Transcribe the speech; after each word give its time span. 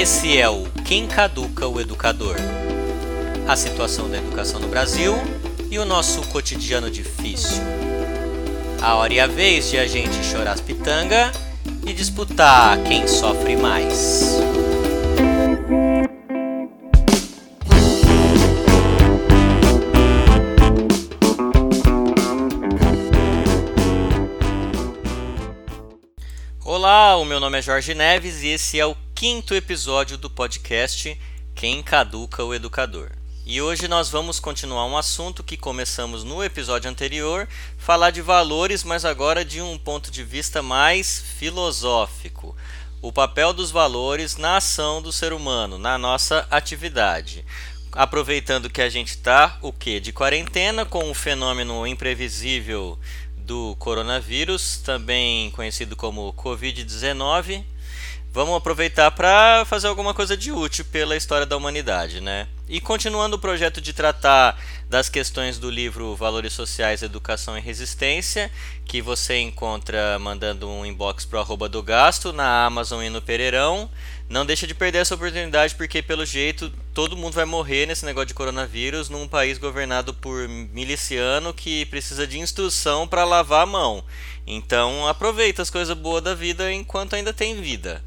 Esse 0.00 0.38
é 0.38 0.48
o 0.48 0.62
Quem 0.84 1.08
Caduca 1.08 1.66
o 1.66 1.80
Educador. 1.80 2.36
A 3.48 3.56
situação 3.56 4.08
da 4.08 4.16
educação 4.16 4.60
no 4.60 4.68
Brasil 4.68 5.12
e 5.72 5.76
o 5.76 5.84
nosso 5.84 6.22
cotidiano 6.28 6.88
difícil. 6.88 7.60
A 8.80 8.94
hora 8.94 9.12
e 9.12 9.18
a 9.18 9.26
vez 9.26 9.68
de 9.68 9.76
a 9.76 9.88
gente 9.88 10.24
chorar 10.24 10.52
as 10.52 10.60
pitanga 10.60 11.32
e 11.84 11.92
disputar 11.92 12.80
quem 12.84 13.08
sofre 13.08 13.56
mais. 13.56 14.36
Olá, 26.64 27.16
o 27.16 27.24
meu 27.24 27.40
nome 27.40 27.58
é 27.58 27.62
Jorge 27.62 27.94
Neves 27.96 28.44
e 28.44 28.48
esse 28.50 28.78
é 28.78 28.86
o 28.86 28.94
quinto 29.18 29.52
episódio 29.52 30.16
do 30.16 30.30
podcast 30.30 31.20
Quem 31.52 31.82
Caduca 31.82 32.44
o 32.44 32.54
Educador. 32.54 33.10
E 33.44 33.60
hoje 33.60 33.88
nós 33.88 34.08
vamos 34.08 34.38
continuar 34.38 34.84
um 34.84 34.96
assunto 34.96 35.42
que 35.42 35.56
começamos 35.56 36.22
no 36.22 36.44
episódio 36.44 36.88
anterior, 36.88 37.48
falar 37.76 38.12
de 38.12 38.22
valores, 38.22 38.84
mas 38.84 39.04
agora 39.04 39.44
de 39.44 39.60
um 39.60 39.76
ponto 39.76 40.08
de 40.08 40.22
vista 40.22 40.62
mais 40.62 41.20
filosófico. 41.36 42.56
O 43.02 43.12
papel 43.12 43.52
dos 43.52 43.72
valores 43.72 44.36
na 44.36 44.58
ação 44.58 45.02
do 45.02 45.10
ser 45.10 45.32
humano, 45.32 45.78
na 45.78 45.98
nossa 45.98 46.46
atividade. 46.48 47.44
Aproveitando 47.90 48.70
que 48.70 48.80
a 48.80 48.88
gente 48.88 49.08
está 49.08 49.58
o 49.60 49.72
que 49.72 49.98
de 49.98 50.12
quarentena 50.12 50.84
com 50.84 51.10
o 51.10 51.14
fenômeno 51.14 51.84
imprevisível 51.88 52.96
do 53.36 53.74
coronavírus, 53.80 54.76
também 54.76 55.50
conhecido 55.50 55.96
como 55.96 56.32
Covid-19, 56.34 57.64
vamos 58.32 58.56
aproveitar 58.56 59.10
para 59.10 59.64
fazer 59.64 59.88
alguma 59.88 60.12
coisa 60.12 60.36
de 60.36 60.52
útil 60.52 60.84
pela 60.84 61.16
história 61.16 61.46
da 61.46 61.56
humanidade, 61.56 62.20
né? 62.20 62.46
E 62.68 62.80
continuando 62.80 63.36
o 63.36 63.38
projeto 63.38 63.80
de 63.80 63.94
tratar 63.94 64.60
das 64.90 65.08
questões 65.08 65.58
do 65.58 65.70
livro 65.70 66.14
Valores 66.14 66.52
Sociais, 66.52 67.02
Educação 67.02 67.56
e 67.56 67.60
Resistência, 67.60 68.50
que 68.84 69.00
você 69.00 69.38
encontra 69.38 70.18
mandando 70.18 70.68
um 70.68 70.84
inbox 70.84 71.24
pro 71.24 71.38
arroba 71.38 71.66
do 71.68 71.82
gasto 71.82 72.30
na 72.30 72.66
Amazon 72.66 73.02
e 73.02 73.08
no 73.08 73.22
Pereirão. 73.22 73.88
Não 74.28 74.44
deixa 74.44 74.66
de 74.66 74.74
perder 74.74 74.98
essa 74.98 75.14
oportunidade, 75.14 75.74
porque 75.74 76.02
pelo 76.02 76.26
jeito 76.26 76.70
todo 76.92 77.16
mundo 77.16 77.32
vai 77.32 77.46
morrer 77.46 77.86
nesse 77.86 78.04
negócio 78.04 78.28
de 78.28 78.34
coronavírus 78.34 79.08
num 79.08 79.26
país 79.26 79.56
governado 79.56 80.12
por 80.12 80.46
miliciano 80.46 81.54
que 81.54 81.86
precisa 81.86 82.26
de 82.26 82.38
instrução 82.38 83.08
para 83.08 83.24
lavar 83.24 83.62
a 83.62 83.66
mão. 83.66 84.04
Então 84.46 85.08
aproveita 85.08 85.62
as 85.62 85.70
coisas 85.70 85.96
boas 85.96 86.22
da 86.22 86.34
vida 86.34 86.70
enquanto 86.70 87.14
ainda 87.14 87.32
tem 87.32 87.58
vida. 87.60 88.04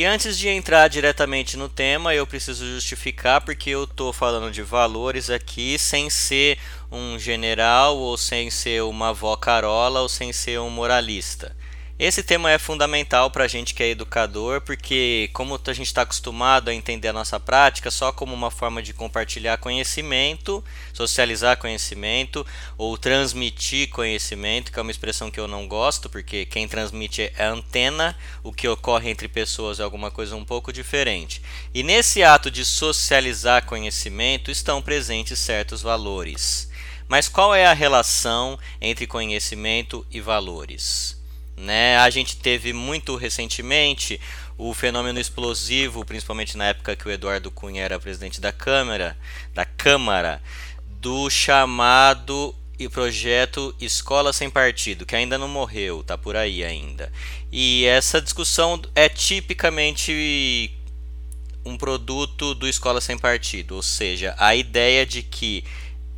E 0.00 0.04
antes 0.06 0.38
de 0.38 0.48
entrar 0.48 0.88
diretamente 0.88 1.58
no 1.58 1.68
tema, 1.68 2.14
eu 2.14 2.26
preciso 2.26 2.64
justificar 2.64 3.42
porque 3.42 3.68
eu 3.68 3.84
estou 3.84 4.14
falando 4.14 4.50
de 4.50 4.62
valores 4.62 5.28
aqui 5.28 5.78
sem 5.78 6.08
ser 6.08 6.58
um 6.90 7.18
general 7.18 7.98
ou 7.98 8.16
sem 8.16 8.50
ser 8.50 8.82
uma 8.82 9.10
avó 9.10 9.36
carola 9.36 10.00
ou 10.00 10.08
sem 10.08 10.32
ser 10.32 10.58
um 10.58 10.70
moralista. 10.70 11.54
Esse 12.02 12.22
tema 12.22 12.50
é 12.50 12.56
fundamental 12.56 13.30
para 13.30 13.44
a 13.44 13.46
gente 13.46 13.74
que 13.74 13.82
é 13.82 13.90
educador, 13.90 14.62
porque 14.62 15.28
como 15.34 15.60
a 15.62 15.72
gente 15.74 15.88
está 15.88 16.00
acostumado 16.00 16.70
a 16.70 16.74
entender 16.74 17.08
a 17.08 17.12
nossa 17.12 17.38
prática 17.38 17.90
só 17.90 18.10
como 18.10 18.32
uma 18.32 18.50
forma 18.50 18.82
de 18.82 18.94
compartilhar 18.94 19.58
conhecimento, 19.58 20.64
socializar 20.94 21.58
conhecimento 21.58 22.46
ou 22.78 22.96
transmitir 22.96 23.90
conhecimento, 23.90 24.72
que 24.72 24.78
é 24.78 24.82
uma 24.82 24.90
expressão 24.90 25.30
que 25.30 25.38
eu 25.38 25.46
não 25.46 25.68
gosto, 25.68 26.08
porque 26.08 26.46
quem 26.46 26.66
transmite 26.66 27.30
é 27.36 27.44
antena, 27.44 28.16
o 28.42 28.50
que 28.50 28.66
ocorre 28.66 29.10
entre 29.10 29.28
pessoas 29.28 29.78
é 29.78 29.82
alguma 29.82 30.10
coisa 30.10 30.34
um 30.34 30.44
pouco 30.44 30.72
diferente. 30.72 31.42
E 31.74 31.82
nesse 31.82 32.22
ato 32.22 32.50
de 32.50 32.64
socializar 32.64 33.66
conhecimento 33.66 34.50
estão 34.50 34.80
presentes 34.80 35.38
certos 35.38 35.82
valores. 35.82 36.70
Mas 37.06 37.28
qual 37.28 37.54
é 37.54 37.66
a 37.66 37.74
relação 37.74 38.58
entre 38.80 39.06
conhecimento 39.06 40.06
e 40.10 40.18
valores? 40.18 41.19
Né? 41.60 41.98
A 41.98 42.08
gente 42.08 42.36
teve 42.36 42.72
muito 42.72 43.16
recentemente 43.16 44.18
o 44.56 44.72
fenômeno 44.72 45.20
explosivo, 45.20 46.04
principalmente 46.04 46.56
na 46.56 46.66
época 46.66 46.96
que 46.96 47.06
o 47.06 47.10
Eduardo 47.10 47.50
Cunha 47.50 47.82
era 47.82 48.00
presidente 48.00 48.40
da 48.40 48.50
Câmara, 48.50 49.16
da 49.54 49.66
Câmara, 49.66 50.42
do 51.00 51.28
chamado 51.28 52.54
e 52.78 52.88
projeto 52.88 53.74
Escola 53.78 54.32
Sem 54.32 54.48
Partido, 54.48 55.04
que 55.04 55.14
ainda 55.14 55.36
não 55.36 55.48
morreu, 55.48 56.02
tá 56.02 56.16
por 56.16 56.34
aí 56.34 56.64
ainda. 56.64 57.12
E 57.52 57.84
essa 57.84 58.22
discussão 58.22 58.80
é 58.94 59.06
tipicamente 59.06 60.74
um 61.62 61.76
produto 61.76 62.54
do 62.54 62.66
Escola 62.66 63.02
Sem 63.02 63.18
Partido, 63.18 63.76
ou 63.76 63.82
seja, 63.82 64.34
a 64.38 64.54
ideia 64.54 65.04
de 65.04 65.22
que 65.22 65.62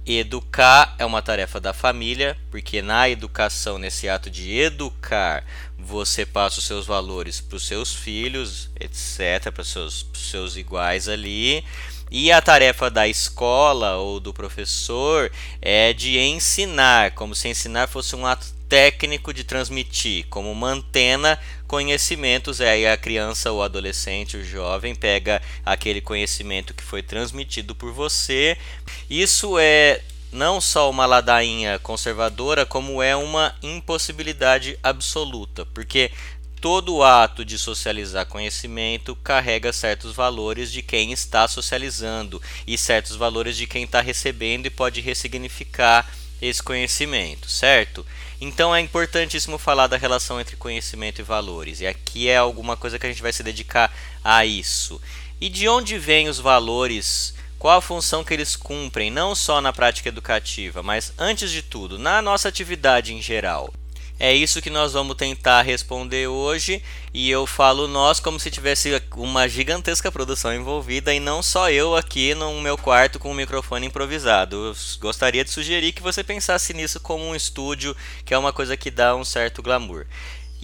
Educar 0.04 0.96
é 0.98 1.06
uma 1.06 1.22
tarefa 1.22 1.60
da 1.60 1.72
família, 1.72 2.36
porque 2.50 2.82
na 2.82 3.08
educação, 3.08 3.78
nesse 3.78 4.08
ato 4.08 4.28
de 4.28 4.50
educar, 4.58 5.44
você 5.78 6.26
passa 6.26 6.58
os 6.58 6.66
seus 6.66 6.86
valores 6.86 7.40
para 7.40 7.56
os 7.56 7.66
seus 7.66 7.94
filhos, 7.94 8.68
etc., 8.80 9.52
para 9.52 9.62
os 9.62 9.68
seus, 9.68 10.06
seus 10.14 10.56
iguais 10.56 11.08
ali. 11.08 11.64
E 12.10 12.32
a 12.32 12.42
tarefa 12.42 12.91
da 12.91 13.06
escola 13.06 13.96
ou 13.96 14.18
do 14.18 14.34
professor 14.34 15.30
é 15.60 15.92
de 15.92 16.18
ensinar, 16.18 17.12
como 17.12 17.34
se 17.34 17.48
ensinar 17.48 17.86
fosse 17.86 18.16
um 18.16 18.26
ato 18.26 18.46
técnico 18.68 19.32
de 19.32 19.44
transmitir, 19.44 20.26
como 20.28 20.50
uma 20.50 20.68
antena, 20.68 21.38
conhecimentos. 21.72 22.60
É 22.60 22.69
aí 22.69 22.87
a 22.87 22.99
criança, 22.99 23.50
o 23.50 23.62
adolescente, 23.62 24.37
o 24.37 24.44
jovem 24.44 24.94
pega 24.94 25.41
aquele 25.65 26.03
conhecimento 26.03 26.75
que 26.75 26.83
foi 26.83 27.03
transmitido 27.03 27.75
por 27.75 27.91
você. 27.94 28.59
Isso 29.09 29.59
é 29.59 30.03
não 30.31 30.60
só 30.60 30.91
uma 30.91 31.06
ladainha 31.06 31.78
conservadora, 31.78 32.66
como 32.66 33.03
é 33.03 33.16
uma 33.16 33.55
impossibilidade 33.62 34.78
absoluta, 34.83 35.65
porque 35.65 36.10
todo 36.60 37.03
ato 37.03 37.43
de 37.43 37.56
socializar 37.56 38.27
conhecimento 38.27 39.16
carrega 39.16 39.72
certos 39.72 40.15
valores 40.15 40.71
de 40.71 40.83
quem 40.83 41.10
está 41.10 41.49
socializando 41.49 42.41
e 42.66 42.77
certos 42.77 43.16
valores 43.16 43.56
de 43.56 43.66
quem 43.66 43.84
está 43.84 44.03
recebendo 44.03 44.66
e 44.66 44.71
pode 44.71 45.00
ressignificar 45.00 46.06
esse 46.42 46.60
conhecimento, 46.60 47.48
certo? 47.48 48.04
Então 48.41 48.75
é 48.75 48.80
importantíssimo 48.80 49.56
falar 49.56 49.86
da 49.86 49.97
relação 49.97 50.41
entre 50.41 50.56
conhecimento 50.56 51.20
e 51.20 51.22
valores. 51.25 51.80
E 51.80 51.86
aqui 51.86 52.28
é 52.28 52.36
alguma 52.36 52.76
coisa 52.76 52.98
que 52.98 53.06
a 53.06 53.08
gente 53.08 53.22
vai 53.22 53.32
se 53.32 53.44
dedicar 53.44 53.94
a 54.25 54.44
isso. 54.44 55.00
E 55.41 55.48
de 55.48 55.69
onde 55.69 55.97
vêm 55.97 56.28
os 56.28 56.41
valores? 56.41 57.34
Qual 57.60 57.78
a 57.78 57.80
função 57.80 58.25
que 58.25 58.34
eles 58.34 58.56
cumprem, 58.56 59.08
não 59.08 59.36
só 59.36 59.60
na 59.60 59.72
prática 59.72 60.08
educativa, 60.08 60.82
mas 60.82 61.12
antes 61.16 61.48
de 61.53 61.62
tudo, 61.62 61.97
na 61.97 62.20
nossa 62.20 62.48
atividade 62.48 63.14
em 63.14 63.22
geral? 63.22 63.72
É 64.25 64.33
isso 64.33 64.62
que 64.62 64.71
nós 64.71 64.93
vamos 64.93 65.16
tentar 65.16 65.62
responder 65.62 66.28
hoje 66.28 66.81
e 67.12 67.28
eu 67.28 67.44
falo 67.44 67.88
nós 67.88 68.21
como 68.21 68.38
se 68.38 68.53
tivesse 68.53 69.03
uma 69.16 69.49
gigantesca 69.49 70.12
produção 70.12 70.55
envolvida 70.55 71.12
e 71.12 71.19
não 71.19 71.43
só 71.43 71.69
eu 71.72 71.97
aqui 71.97 72.33
no 72.33 72.60
meu 72.60 72.78
quarto 72.78 73.19
com 73.19 73.33
o 73.33 73.34
microfone 73.34 73.88
improvisado. 73.88 74.66
Eu 74.66 74.77
gostaria 75.00 75.43
de 75.43 75.50
sugerir 75.50 75.91
que 75.91 76.00
você 76.00 76.22
pensasse 76.22 76.72
nisso 76.72 77.00
como 77.00 77.25
um 77.25 77.34
estúdio, 77.34 77.97
que 78.25 78.33
é 78.33 78.38
uma 78.38 78.53
coisa 78.53 78.77
que 78.77 78.93
dá 78.93 79.16
um 79.16 79.25
certo 79.25 79.60
glamour. 79.60 80.06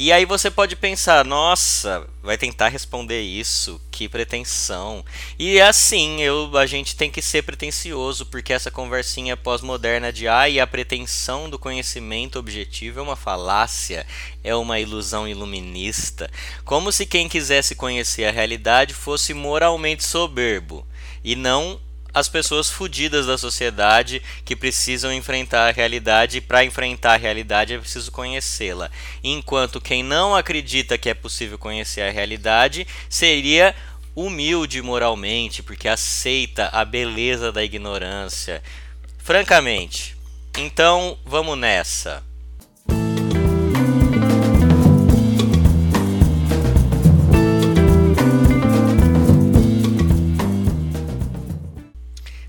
E 0.00 0.12
aí 0.12 0.24
você 0.24 0.48
pode 0.48 0.76
pensar, 0.76 1.24
nossa, 1.24 2.06
vai 2.22 2.38
tentar 2.38 2.68
responder 2.68 3.20
isso, 3.20 3.80
que 3.90 4.08
pretensão. 4.08 5.04
E 5.36 5.58
é 5.58 5.66
assim, 5.66 6.22
eu, 6.22 6.56
a 6.56 6.66
gente 6.66 6.94
tem 6.94 7.10
que 7.10 7.20
ser 7.20 7.42
pretencioso, 7.42 8.24
porque 8.26 8.52
essa 8.52 8.70
conversinha 8.70 9.36
pós-moderna 9.36 10.12
de 10.12 10.28
ah, 10.28 10.48
e 10.48 10.60
a 10.60 10.68
pretensão 10.68 11.50
do 11.50 11.58
conhecimento 11.58 12.38
objetivo 12.38 13.00
é 13.00 13.02
uma 13.02 13.16
falácia, 13.16 14.06
é 14.44 14.54
uma 14.54 14.78
ilusão 14.78 15.26
iluminista, 15.26 16.30
como 16.64 16.92
se 16.92 17.04
quem 17.04 17.28
quisesse 17.28 17.74
conhecer 17.74 18.26
a 18.26 18.30
realidade 18.30 18.94
fosse 18.94 19.34
moralmente 19.34 20.04
soberbo 20.04 20.86
e 21.24 21.34
não 21.34 21.80
as 22.18 22.28
pessoas 22.28 22.68
fodidas 22.68 23.26
da 23.26 23.38
sociedade 23.38 24.22
que 24.44 24.56
precisam 24.56 25.12
enfrentar 25.12 25.68
a 25.68 25.72
realidade 25.72 26.38
e 26.38 26.40
para 26.40 26.64
enfrentar 26.64 27.14
a 27.14 27.18
realidade 27.18 27.74
é 27.74 27.78
preciso 27.78 28.10
conhecê-la. 28.10 28.90
Enquanto 29.22 29.80
quem 29.80 30.02
não 30.02 30.34
acredita 30.34 30.98
que 30.98 31.08
é 31.08 31.14
possível 31.14 31.58
conhecer 31.58 32.02
a 32.02 32.10
realidade 32.10 32.86
seria 33.08 33.74
humilde 34.14 34.82
moralmente, 34.82 35.62
porque 35.62 35.88
aceita 35.88 36.68
a 36.72 36.84
beleza 36.84 37.52
da 37.52 37.62
ignorância. 37.62 38.62
Francamente. 39.18 40.16
Então, 40.56 41.16
vamos 41.24 41.56
nessa. 41.56 42.27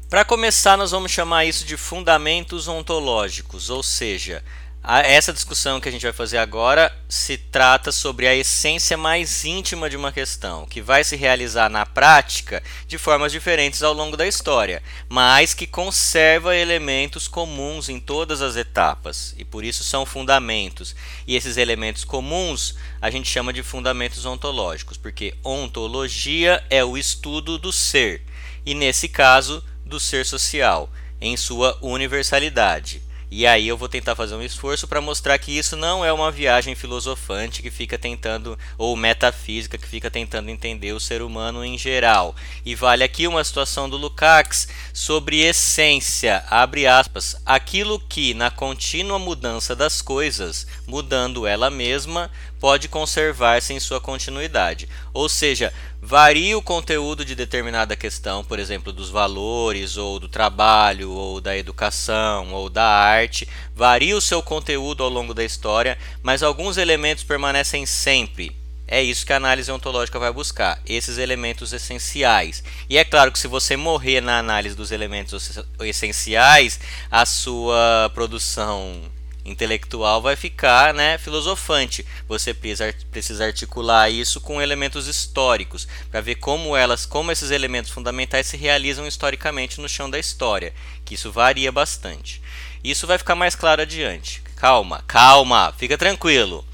Para 0.09 0.25
começar, 0.25 0.75
nós 0.75 0.89
vamos 0.89 1.11
chamar 1.11 1.45
isso 1.45 1.63
de 1.63 1.77
fundamentos 1.77 2.67
ontológicos, 2.67 3.69
ou 3.69 3.83
seja, 3.83 4.43
essa 4.83 5.31
discussão 5.31 5.79
que 5.79 5.87
a 5.87 5.91
gente 5.91 6.01
vai 6.01 6.11
fazer 6.11 6.39
agora 6.39 6.91
se 7.07 7.37
trata 7.37 7.91
sobre 7.91 8.25
a 8.25 8.33
essência 8.33 8.97
mais 8.97 9.45
íntima 9.45 9.87
de 9.87 9.95
uma 9.95 10.11
questão, 10.11 10.65
que 10.65 10.81
vai 10.81 11.03
se 11.03 11.15
realizar 11.15 11.69
na 11.69 11.85
prática 11.85 12.63
de 12.87 12.97
formas 12.97 13.31
diferentes 13.31 13.83
ao 13.83 13.93
longo 13.93 14.17
da 14.17 14.25
história, 14.25 14.81
mas 15.07 15.53
que 15.53 15.67
conserva 15.67 16.55
elementos 16.55 17.27
comuns 17.27 17.87
em 17.87 17.99
todas 17.99 18.41
as 18.41 18.55
etapas, 18.55 19.35
e 19.37 19.45
por 19.45 19.63
isso 19.63 19.83
são 19.83 20.07
fundamentos. 20.07 20.95
E 21.27 21.35
esses 21.35 21.55
elementos 21.55 22.03
comuns 22.03 22.73
a 22.99 23.11
gente 23.11 23.29
chama 23.29 23.53
de 23.53 23.61
fundamentos 23.61 24.25
ontológicos, 24.25 24.97
porque 24.97 25.35
ontologia 25.43 26.63
é 26.67 26.83
o 26.83 26.97
estudo 26.97 27.59
do 27.59 27.71
ser, 27.71 28.23
e 28.65 28.73
nesse 28.73 29.07
caso, 29.07 29.63
do 29.89 29.99
ser 29.99 30.25
social, 30.25 30.89
em 31.19 31.35
sua 31.35 31.77
universalidade. 31.81 33.01
E 33.31 33.45
aí 33.45 33.67
eu 33.67 33.77
vou 33.77 33.87
tentar 33.87 34.15
fazer 34.15 34.33
um 34.33 34.41
esforço 34.41 34.87
para 34.87 34.99
mostrar 34.99 35.37
que 35.37 35.55
isso 35.55 35.75
não 35.75 36.03
é 36.03 36.11
uma 36.11 36.31
viagem 36.31 36.73
filosofante 36.73 37.61
que 37.61 37.69
fica 37.69 37.95
tentando 37.95 38.57
ou 38.75 38.95
metafísica 38.95 39.77
que 39.77 39.87
fica 39.87 40.09
tentando 40.09 40.49
entender 40.49 40.93
o 40.93 40.99
ser 40.99 41.21
humano 41.21 41.63
em 41.63 41.77
geral. 41.77 42.35
E 42.65 42.73
vale 42.73 43.03
aqui 43.03 43.27
uma 43.27 43.43
situação 43.43 43.87
do 43.87 43.97
Lukács 43.97 44.67
sobre 44.91 45.41
essência, 45.41 46.43
abre 46.49 46.87
aspas, 46.87 47.35
aquilo 47.45 47.99
que 47.99 48.33
na 48.33 48.49
contínua 48.49 49.19
mudança 49.19 49.75
das 49.75 50.01
coisas, 50.01 50.65
mudando 50.87 51.45
ela 51.45 51.69
mesma, 51.69 52.31
pode 52.59 52.87
conservar-se 52.87 53.73
em 53.73 53.79
sua 53.79 54.01
continuidade. 54.01 54.89
Ou 55.13 55.29
seja, 55.29 55.73
varia 56.01 56.57
o 56.57 56.61
conteúdo 56.61 57.23
de 57.23 57.35
determinada 57.35 57.95
questão, 57.95 58.43
por 58.43 58.59
exemplo, 58.59 58.91
dos 58.91 59.09
valores, 59.09 59.97
ou 59.97 60.19
do 60.19 60.27
trabalho, 60.27 61.11
ou 61.11 61.39
da 61.39 61.57
educação, 61.57 62.53
ou 62.53 62.69
da 62.69 62.85
arte, 62.85 63.47
varia 63.75 64.15
o 64.15 64.21
seu 64.21 64.41
conteúdo 64.41 65.03
ao 65.03 65.09
longo 65.09 65.33
da 65.33 65.43
história, 65.43 65.97
mas 66.21 66.43
alguns 66.43 66.77
elementos 66.77 67.23
permanecem 67.23 67.85
sempre. 67.85 68.57
É 68.91 69.03
isso 69.03 69.23
que 69.23 69.31
a 69.31 69.37
análise 69.37 69.71
ontológica 69.71 70.17
vai 70.17 70.31
buscar, 70.31 70.81
esses 70.83 71.19
elementos 71.19 71.71
essenciais. 71.73 72.63
E 72.89 72.97
é 72.97 73.05
claro 73.05 73.31
que 73.31 73.37
se 73.37 73.47
você 73.47 73.77
morrer 73.77 74.19
na 74.19 74.39
análise 74.39 74.75
dos 74.75 74.91
elementos 74.91 75.59
essenciais, 75.81 76.79
a 77.11 77.23
sua 77.23 78.09
produção 78.15 78.99
intelectual 79.43 80.21
vai 80.21 80.35
ficar 80.35 80.93
né, 80.93 81.17
filosofante. 81.17 82.05
Você 82.27 82.53
precisa, 82.53 83.45
articular 83.45 84.09
isso 84.09 84.39
com 84.41 84.61
elementos 84.61 85.07
históricos 85.07 85.87
para 86.11 86.21
ver 86.21 86.35
como 86.35 86.75
elas, 86.75 87.05
como 87.05 87.31
esses 87.31 87.51
elementos 87.51 87.91
fundamentais 87.91 88.47
se 88.47 88.57
realizam 88.57 89.07
historicamente 89.07 89.81
no 89.81 89.89
chão 89.89 90.09
da 90.09 90.19
história, 90.19 90.73
que 91.03 91.15
isso 91.15 91.31
varia 91.31 91.71
bastante. 91.71 92.41
Isso 92.83 93.07
vai 93.07 93.17
ficar 93.17 93.35
mais 93.35 93.55
claro 93.55 93.81
adiante. 93.81 94.41
Calma, 94.55 95.03
calma, 95.07 95.73
fica 95.77 95.97
tranquilo. 95.97 96.65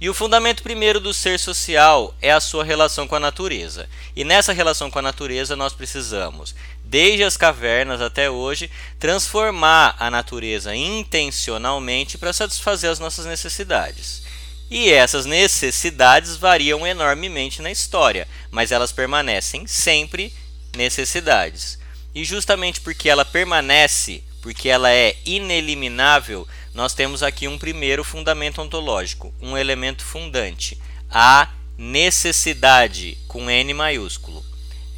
E 0.00 0.10
o 0.10 0.14
fundamento 0.14 0.64
primeiro 0.64 0.98
do 0.98 1.14
ser 1.14 1.38
social 1.38 2.12
é 2.20 2.32
a 2.32 2.40
sua 2.40 2.64
relação 2.64 3.06
com 3.06 3.14
a 3.14 3.20
natureza. 3.20 3.88
E 4.16 4.24
nessa 4.24 4.52
relação 4.52 4.90
com 4.90 4.98
a 4.98 5.02
natureza 5.02 5.54
nós 5.54 5.72
precisamos 5.72 6.56
desde 6.92 7.24
as 7.24 7.38
cavernas 7.38 8.02
até 8.02 8.28
hoje, 8.28 8.70
transformar 9.00 9.96
a 9.98 10.10
natureza 10.10 10.76
intencionalmente 10.76 12.18
para 12.18 12.34
satisfazer 12.34 12.90
as 12.90 12.98
nossas 12.98 13.24
necessidades. 13.24 14.24
E 14.70 14.92
essas 14.92 15.24
necessidades 15.24 16.36
variam 16.36 16.86
enormemente 16.86 17.62
na 17.62 17.70
história, 17.70 18.28
mas 18.50 18.70
elas 18.70 18.92
permanecem 18.92 19.66
sempre 19.66 20.34
necessidades. 20.76 21.78
E 22.14 22.26
justamente 22.26 22.78
porque 22.82 23.08
ela 23.08 23.24
permanece, 23.24 24.22
porque 24.42 24.68
ela 24.68 24.92
é 24.92 25.16
ineliminável, 25.24 26.46
nós 26.74 26.92
temos 26.92 27.22
aqui 27.22 27.48
um 27.48 27.56
primeiro 27.56 28.04
fundamento 28.04 28.60
ontológico, 28.60 29.32
um 29.40 29.56
elemento 29.56 30.04
fundante, 30.04 30.78
a 31.10 31.48
necessidade 31.78 33.16
com 33.26 33.50
N 33.50 33.72
maiúsculo. 33.72 34.51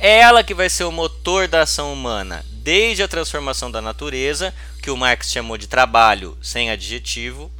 É 0.07 0.19
ela 0.19 0.45
que 0.45 0.53
vai 0.53 0.69
ser 0.69 0.85
o 0.85 0.93
motor 0.93 1.49
da 1.49 1.63
ação 1.63 1.91
humana, 1.91 2.45
desde 2.51 3.03
a 3.03 3.09
transformação 3.09 3.71
da 3.71 3.81
natureza, 3.81 4.55
que 4.83 4.91
o 4.91 4.97
Marx 4.99 5.33
chamou 5.33 5.57
de 5.57 5.67
trabalho 5.67 6.37
sem 6.43 6.69
adjetivo, 6.69 7.51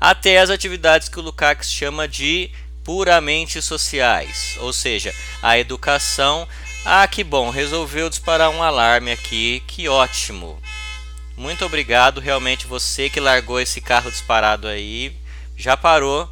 até 0.00 0.38
as 0.38 0.48
atividades 0.48 1.08
que 1.08 1.18
o 1.18 1.22
Lukács 1.22 1.68
chama 1.68 2.06
de 2.06 2.52
puramente 2.84 3.60
sociais, 3.60 4.56
ou 4.60 4.72
seja, 4.72 5.12
a 5.42 5.58
educação. 5.58 6.46
Ah, 6.84 7.04
que 7.08 7.24
bom, 7.24 7.50
resolveu 7.50 8.08
disparar 8.08 8.50
um 8.50 8.62
alarme 8.62 9.10
aqui, 9.10 9.60
que 9.66 9.88
ótimo. 9.88 10.56
Muito 11.36 11.64
obrigado, 11.64 12.20
realmente 12.20 12.64
você 12.68 13.10
que 13.10 13.18
largou 13.18 13.58
esse 13.58 13.80
carro 13.80 14.08
disparado 14.08 14.68
aí, 14.68 15.16
já 15.56 15.76
parou. 15.76 16.30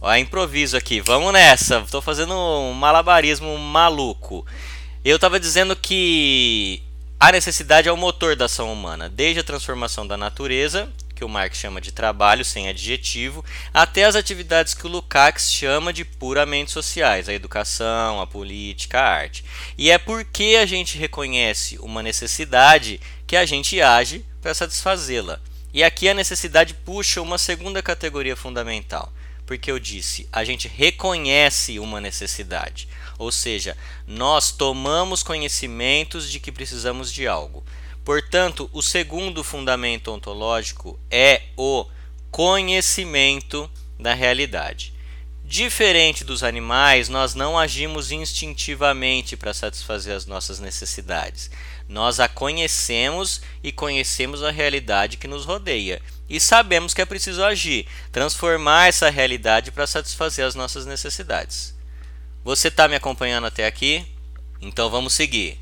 Ó, 0.00 0.14
improviso 0.14 0.76
aqui, 0.76 0.98
vamos 1.00 1.32
nessa. 1.32 1.80
Estou 1.80 2.00
fazendo 2.00 2.32
um 2.32 2.72
malabarismo 2.72 3.58
maluco. 3.58 4.46
Eu 5.02 5.16
estava 5.16 5.40
dizendo 5.40 5.74
que 5.74 6.82
a 7.18 7.32
necessidade 7.32 7.88
é 7.88 7.92
o 7.92 7.96
motor 7.96 8.36
da 8.36 8.44
ação 8.44 8.70
humana, 8.70 9.08
desde 9.08 9.40
a 9.40 9.42
transformação 9.42 10.06
da 10.06 10.14
natureza, 10.14 10.92
que 11.14 11.24
o 11.24 11.28
Marx 11.28 11.56
chama 11.56 11.80
de 11.80 11.90
trabalho 11.90 12.44
sem 12.44 12.68
adjetivo, 12.68 13.42
até 13.72 14.04
as 14.04 14.14
atividades 14.14 14.74
que 14.74 14.86
o 14.86 14.90
Lukács 14.90 15.50
chama 15.50 15.90
de 15.90 16.04
puramente 16.04 16.70
sociais, 16.70 17.30
a 17.30 17.32
educação, 17.32 18.20
a 18.20 18.26
política, 18.26 19.00
a 19.00 19.08
arte. 19.08 19.42
E 19.78 19.90
é 19.90 19.96
porque 19.96 20.58
a 20.60 20.66
gente 20.66 20.98
reconhece 20.98 21.78
uma 21.78 22.02
necessidade 22.02 23.00
que 23.26 23.36
a 23.36 23.46
gente 23.46 23.80
age 23.80 24.22
para 24.42 24.52
satisfazê-la. 24.52 25.40
E 25.72 25.82
aqui 25.82 26.10
a 26.10 26.14
necessidade 26.14 26.74
puxa 26.74 27.22
uma 27.22 27.38
segunda 27.38 27.82
categoria 27.82 28.36
fundamental, 28.36 29.10
porque 29.50 29.68
eu 29.68 29.80
disse, 29.80 30.28
a 30.32 30.44
gente 30.44 30.68
reconhece 30.68 31.80
uma 31.80 32.00
necessidade. 32.00 32.86
Ou 33.18 33.32
seja, 33.32 33.76
nós 34.06 34.52
tomamos 34.52 35.24
conhecimentos 35.24 36.30
de 36.30 36.38
que 36.38 36.52
precisamos 36.52 37.12
de 37.12 37.26
algo. 37.26 37.64
Portanto, 38.04 38.70
o 38.72 38.80
segundo 38.80 39.42
fundamento 39.42 40.12
ontológico 40.12 41.00
é 41.10 41.42
o 41.56 41.84
conhecimento 42.30 43.68
da 43.98 44.14
realidade. 44.14 44.94
Diferente 45.44 46.22
dos 46.22 46.44
animais, 46.44 47.08
nós 47.08 47.34
não 47.34 47.58
agimos 47.58 48.12
instintivamente 48.12 49.36
para 49.36 49.52
satisfazer 49.52 50.14
as 50.14 50.26
nossas 50.26 50.60
necessidades. 50.60 51.50
Nós 51.88 52.20
a 52.20 52.28
conhecemos 52.28 53.42
e 53.64 53.72
conhecemos 53.72 54.44
a 54.44 54.52
realidade 54.52 55.16
que 55.16 55.26
nos 55.26 55.44
rodeia. 55.44 56.00
E 56.30 56.38
sabemos 56.38 56.94
que 56.94 57.02
é 57.02 57.04
preciso 57.04 57.42
agir, 57.42 57.86
transformar 58.12 58.86
essa 58.86 59.10
realidade 59.10 59.72
para 59.72 59.86
satisfazer 59.86 60.46
as 60.46 60.54
nossas 60.54 60.86
necessidades. 60.86 61.74
Você 62.44 62.68
está 62.68 62.86
me 62.86 62.94
acompanhando 62.94 63.48
até 63.48 63.66
aqui? 63.66 64.06
Então 64.62 64.88
vamos 64.88 65.12
seguir. 65.12 65.58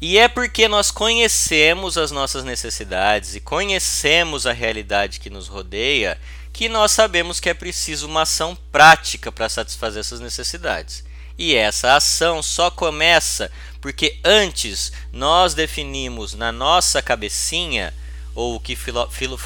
E 0.00 0.18
é 0.18 0.28
porque 0.28 0.68
nós 0.68 0.90
conhecemos 0.90 1.96
as 1.96 2.10
nossas 2.10 2.44
necessidades 2.44 3.34
e 3.34 3.40
conhecemos 3.40 4.46
a 4.46 4.52
realidade 4.52 5.18
que 5.18 5.30
nos 5.30 5.48
rodeia 5.48 6.20
que 6.52 6.68
nós 6.68 6.92
sabemos 6.92 7.40
que 7.40 7.48
é 7.48 7.54
preciso 7.54 8.06
uma 8.06 8.22
ação 8.22 8.56
prática 8.70 9.32
para 9.32 9.48
satisfazer 9.48 10.00
essas 10.00 10.20
necessidades. 10.20 11.04
E 11.38 11.54
essa 11.54 11.94
ação 11.94 12.42
só 12.42 12.70
começa 12.70 13.50
porque 13.80 14.18
antes 14.24 14.92
nós 15.12 15.54
definimos 15.54 16.34
na 16.34 16.50
nossa 16.50 17.00
cabecinha, 17.00 17.94
ou 18.38 18.54
o 18.54 18.60
que 18.60 18.76
filo, 18.76 19.10
filo, 19.10 19.36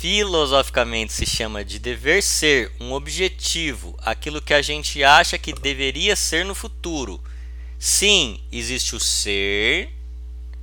filosoficamente 0.00 1.12
se 1.12 1.24
chama 1.24 1.64
de 1.64 1.78
dever 1.78 2.20
ser, 2.20 2.72
um 2.80 2.92
objetivo, 2.92 3.96
aquilo 4.02 4.42
que 4.42 4.52
a 4.52 4.60
gente 4.60 5.04
acha 5.04 5.38
que 5.38 5.52
deveria 5.52 6.16
ser 6.16 6.44
no 6.44 6.56
futuro. 6.56 7.22
Sim, 7.78 8.40
existe 8.50 8.96
o 8.96 9.00
ser, 9.00 9.92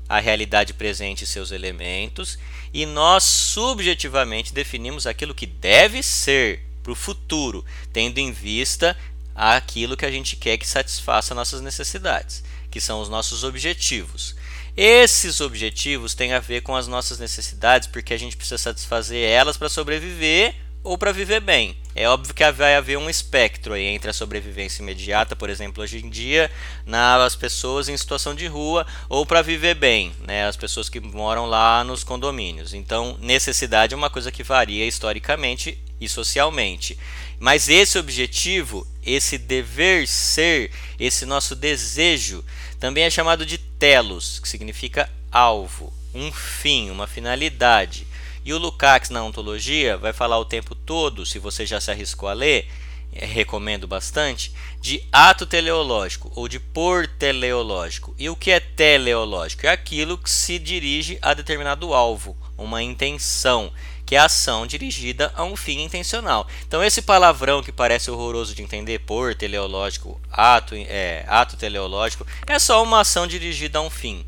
a 0.10 0.20
realidade 0.20 0.74
presente 0.74 1.24
e 1.24 1.28
seus 1.28 1.52
elementos, 1.52 2.38
e 2.74 2.86
nós 2.86 3.24
subjetivamente 3.24 4.54
definimos 4.54 5.08
aquilo 5.08 5.34
que 5.34 5.46
deve 5.46 6.04
ser 6.04 6.66
para 6.84 6.92
o 6.92 6.96
futuro, 6.96 7.64
tendo 7.94 8.18
em 8.18 8.34
vista 8.34 8.98
aquilo 9.34 9.96
que 9.96 10.06
a 10.06 10.12
gente 10.12 10.36
quer 10.36 10.58
que 10.58 10.68
satisfaça 10.68 11.34
nossas 11.34 11.62
necessidades, 11.62 12.44
que 12.70 12.82
são 12.82 13.00
os 13.00 13.08
nossos 13.08 13.46
objetivos. 13.46 14.36
Esses 14.82 15.42
objetivos 15.42 16.14
têm 16.14 16.32
a 16.32 16.40
ver 16.40 16.62
com 16.62 16.74
as 16.74 16.88
nossas 16.88 17.20
necessidades, 17.20 17.86
porque 17.86 18.14
a 18.14 18.18
gente 18.18 18.38
precisa 18.38 18.58
satisfazer 18.58 19.30
elas 19.30 19.58
para 19.58 19.68
sobreviver 19.68 20.56
ou 20.82 20.98
para 20.98 21.12
viver 21.12 21.42
bem. 21.42 21.76
É 21.94 22.08
óbvio 22.08 22.34
que 22.34 22.50
vai 22.54 22.78
haver 22.78 22.98
um 22.98 23.10
espectro 23.10 23.74
aí 23.74 23.84
entre 23.84 24.10
a 24.10 24.14
sobrevivência 24.14 24.82
imediata, 24.82 25.36
por 25.36 25.50
exemplo, 25.50 25.84
hoje 25.84 25.98
em 25.98 26.10
dia, 26.10 26.50
nas 26.86 27.36
pessoas 27.36 27.90
em 27.90 27.98
situação 27.98 28.34
de 28.34 28.48
rua, 28.48 28.88
ou 29.10 29.26
para 29.26 29.42
viver 29.42 29.76
bem, 29.76 30.14
né, 30.26 30.48
as 30.48 30.56
pessoas 30.56 30.88
que 30.88 31.02
moram 31.02 31.46
lá 31.46 31.84
nos 31.84 32.06
condomínios. 32.06 32.74
Então, 32.74 33.18
necessidade 33.20 33.94
é 33.94 33.98
uma 33.98 34.10
coisa 34.10 34.32
que 34.32 34.44
varia 34.44 34.88
historicamente 34.88 35.78
e 36.00 36.08
socialmente. 36.08 36.98
Mas 37.38 37.68
esse 37.68 37.98
objetivo, 37.98 38.88
esse 39.06 39.38
dever 39.38 40.08
ser, 40.08 40.72
esse 40.98 41.26
nosso 41.26 41.54
desejo, 41.54 42.46
também 42.80 43.04
é 43.04 43.10
chamado 43.10 43.46
de 43.46 43.58
telos, 43.58 44.40
que 44.40 44.48
significa 44.48 45.10
alvo, 45.32 45.94
um 46.14 46.32
fim, 46.32 46.90
uma 46.90 47.08
finalidade. 47.08 48.08
E 48.44 48.54
o 48.54 48.58
Lukács 48.58 49.10
na 49.10 49.24
ontologia 49.24 49.98
vai 49.98 50.14
falar 50.14 50.40
o 50.40 50.46
tempo 50.46 50.74
todo, 50.74 51.26
se 51.26 51.38
você 51.40 51.66
já 51.66 51.82
se 51.82 51.92
arriscou 51.92 52.30
a 52.30 52.34
ler, 52.34 52.68
é, 53.12 53.26
recomendo 53.26 53.88
bastante, 53.88 54.54
de 54.80 55.04
ato 55.12 55.46
teleológico 55.46 56.32
ou 56.36 56.48
de 56.48 56.60
por 56.60 57.08
teleológico. 57.08 58.16
E 58.18 58.30
o 58.30 58.36
que 58.36 58.52
é 58.52 58.60
teleológico? 58.60 59.66
É 59.66 59.70
aquilo 59.70 60.18
que 60.18 60.30
se 60.30 60.58
dirige 60.58 61.18
a 61.22 61.34
determinado 61.34 61.94
alvo, 61.94 62.38
uma 62.58 62.82
intenção, 62.82 63.72
que 64.10 64.16
é 64.16 64.18
a 64.18 64.26
ação 64.26 64.66
dirigida 64.66 65.32
a 65.36 65.44
um 65.44 65.56
fim 65.56 65.84
intencional. 65.84 66.48
Então 66.68 66.84
esse 66.84 67.00
palavrão 67.00 67.62
que 67.62 67.72
parece 67.72 68.10
horroroso 68.10 68.56
de 68.56 68.64
entender, 68.64 68.98
por 69.02 69.36
teleológico, 69.36 70.20
ato, 70.32 70.74
é, 70.74 71.24
ato 71.28 71.56
teleológico, 71.56 72.26
é 72.48 72.58
só 72.58 72.82
uma 72.82 73.02
ação 73.02 73.28
dirigida 73.28 73.78
a 73.78 73.84
um 73.84 73.90
fim. 73.92 74.26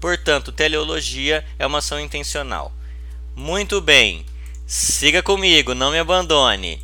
Portanto, 0.00 0.50
teleologia 0.50 1.44
é 1.58 1.66
uma 1.66 1.80
ação 1.80 2.00
intencional. 2.00 2.72
Muito 3.36 3.82
bem, 3.82 4.24
siga 4.66 5.22
comigo, 5.22 5.74
não 5.74 5.90
me 5.90 5.98
abandone. 5.98 6.82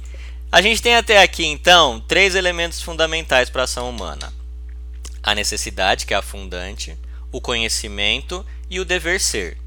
A 0.53 0.61
gente 0.61 0.83
tem 0.83 0.97
até 0.97 1.23
aqui 1.23 1.47
então 1.47 1.99
três 2.07 2.35
elementos 2.35 2.83
fundamentais 2.83 3.49
para 3.49 3.63
a 3.63 3.65
ação 3.65 3.89
humana: 3.89 4.31
a 5.23 5.35
necessidade, 5.35 6.05
que 6.05 6.13
é 6.13 6.17
a 6.19 6.21
fundante, 6.21 6.95
o 7.33 7.41
conhecimento 7.41 8.45
e 8.69 8.81
o 8.81 8.85
dever 8.85 9.19
ser. 9.19 9.64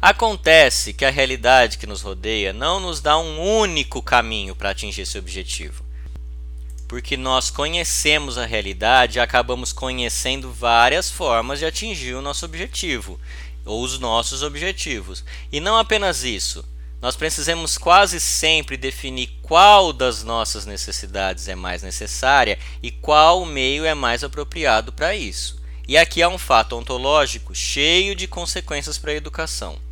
Acontece 0.00 0.92
que 0.92 1.04
a 1.04 1.10
realidade 1.10 1.78
que 1.78 1.86
nos 1.86 2.02
rodeia 2.02 2.52
não 2.52 2.78
nos 2.78 3.00
dá 3.00 3.18
um 3.18 3.40
único 3.60 4.02
caminho 4.02 4.54
para 4.54 4.70
atingir 4.70 5.02
esse 5.02 5.18
objetivo. 5.18 5.84
Porque 6.86 7.16
nós 7.16 7.50
conhecemos 7.50 8.38
a 8.38 8.44
realidade 8.44 9.18
e 9.18 9.20
acabamos 9.20 9.72
conhecendo 9.72 10.52
várias 10.52 11.10
formas 11.10 11.58
de 11.58 11.64
atingir 11.64 12.14
o 12.14 12.22
nosso 12.22 12.44
objetivo 12.44 13.18
ou 13.64 13.82
os 13.82 13.98
nossos 13.98 14.42
objetivos. 14.42 15.24
E 15.50 15.60
não 15.60 15.76
apenas 15.76 16.22
isso, 16.22 16.64
nós 17.00 17.16
precisamos 17.16 17.76
quase 17.76 18.20
sempre 18.20 18.76
definir 18.76 19.30
qual 19.42 19.92
das 19.92 20.22
nossas 20.22 20.66
necessidades 20.66 21.48
é 21.48 21.54
mais 21.54 21.82
necessária 21.82 22.58
e 22.82 22.90
qual 22.90 23.44
meio 23.44 23.84
é 23.84 23.94
mais 23.94 24.22
apropriado 24.22 24.92
para 24.92 25.16
isso. 25.16 25.60
E 25.88 25.96
aqui 25.96 26.22
há 26.22 26.28
um 26.28 26.38
fato 26.38 26.76
ontológico 26.76 27.54
cheio 27.54 28.14
de 28.14 28.26
consequências 28.26 28.98
para 28.98 29.12
a 29.12 29.14
educação. 29.14 29.85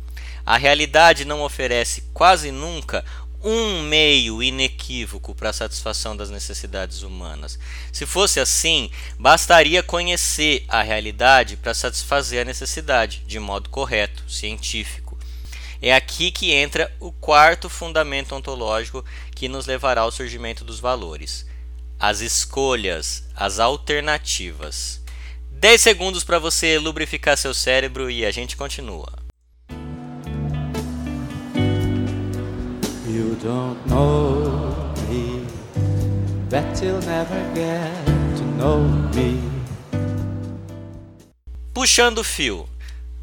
A 0.45 0.57
realidade 0.57 1.25
não 1.25 1.41
oferece 1.41 2.03
quase 2.13 2.51
nunca 2.51 3.03
um 3.43 3.83
meio 3.83 4.41
inequívoco 4.41 5.35
para 5.35 5.51
a 5.51 5.53
satisfação 5.53 6.17
das 6.17 6.29
necessidades 6.31 7.03
humanas. 7.03 7.59
Se 7.91 8.05
fosse 8.05 8.39
assim, 8.39 8.89
bastaria 9.19 9.83
conhecer 9.83 10.65
a 10.67 10.81
realidade 10.81 11.55
para 11.55 11.73
satisfazer 11.73 12.41
a 12.41 12.45
necessidade 12.45 13.23
de 13.27 13.39
modo 13.39 13.69
correto, 13.69 14.23
científico. 14.27 15.17
É 15.81 15.93
aqui 15.93 16.31
que 16.31 16.51
entra 16.51 16.91
o 16.99 17.11
quarto 17.11 17.69
fundamento 17.69 18.33
ontológico 18.33 19.05
que 19.35 19.47
nos 19.47 19.67
levará 19.67 20.01
ao 20.01 20.11
surgimento 20.11 20.63
dos 20.63 20.79
valores: 20.79 21.45
as 21.99 22.21
escolhas, 22.21 23.23
as 23.35 23.59
alternativas. 23.59 25.01
10 25.51 25.81
segundos 25.81 26.23
para 26.23 26.39
você 26.39 26.79
lubrificar 26.79 27.37
seu 27.37 27.53
cérebro 27.53 28.09
e 28.09 28.25
a 28.25 28.31
gente 28.31 28.57
continua. 28.57 29.24
You 33.15 33.37
don't 33.41 33.79
know 33.87 34.93
me, 35.07 35.47
bet 36.49 36.83
you'll 36.83 36.99
never 37.03 37.41
get 37.55 37.89
to 38.35 38.43
know 38.57 38.81
me. 39.15 39.39
Puxando 41.73 42.17
o 42.17 42.23
fio. 42.25 42.67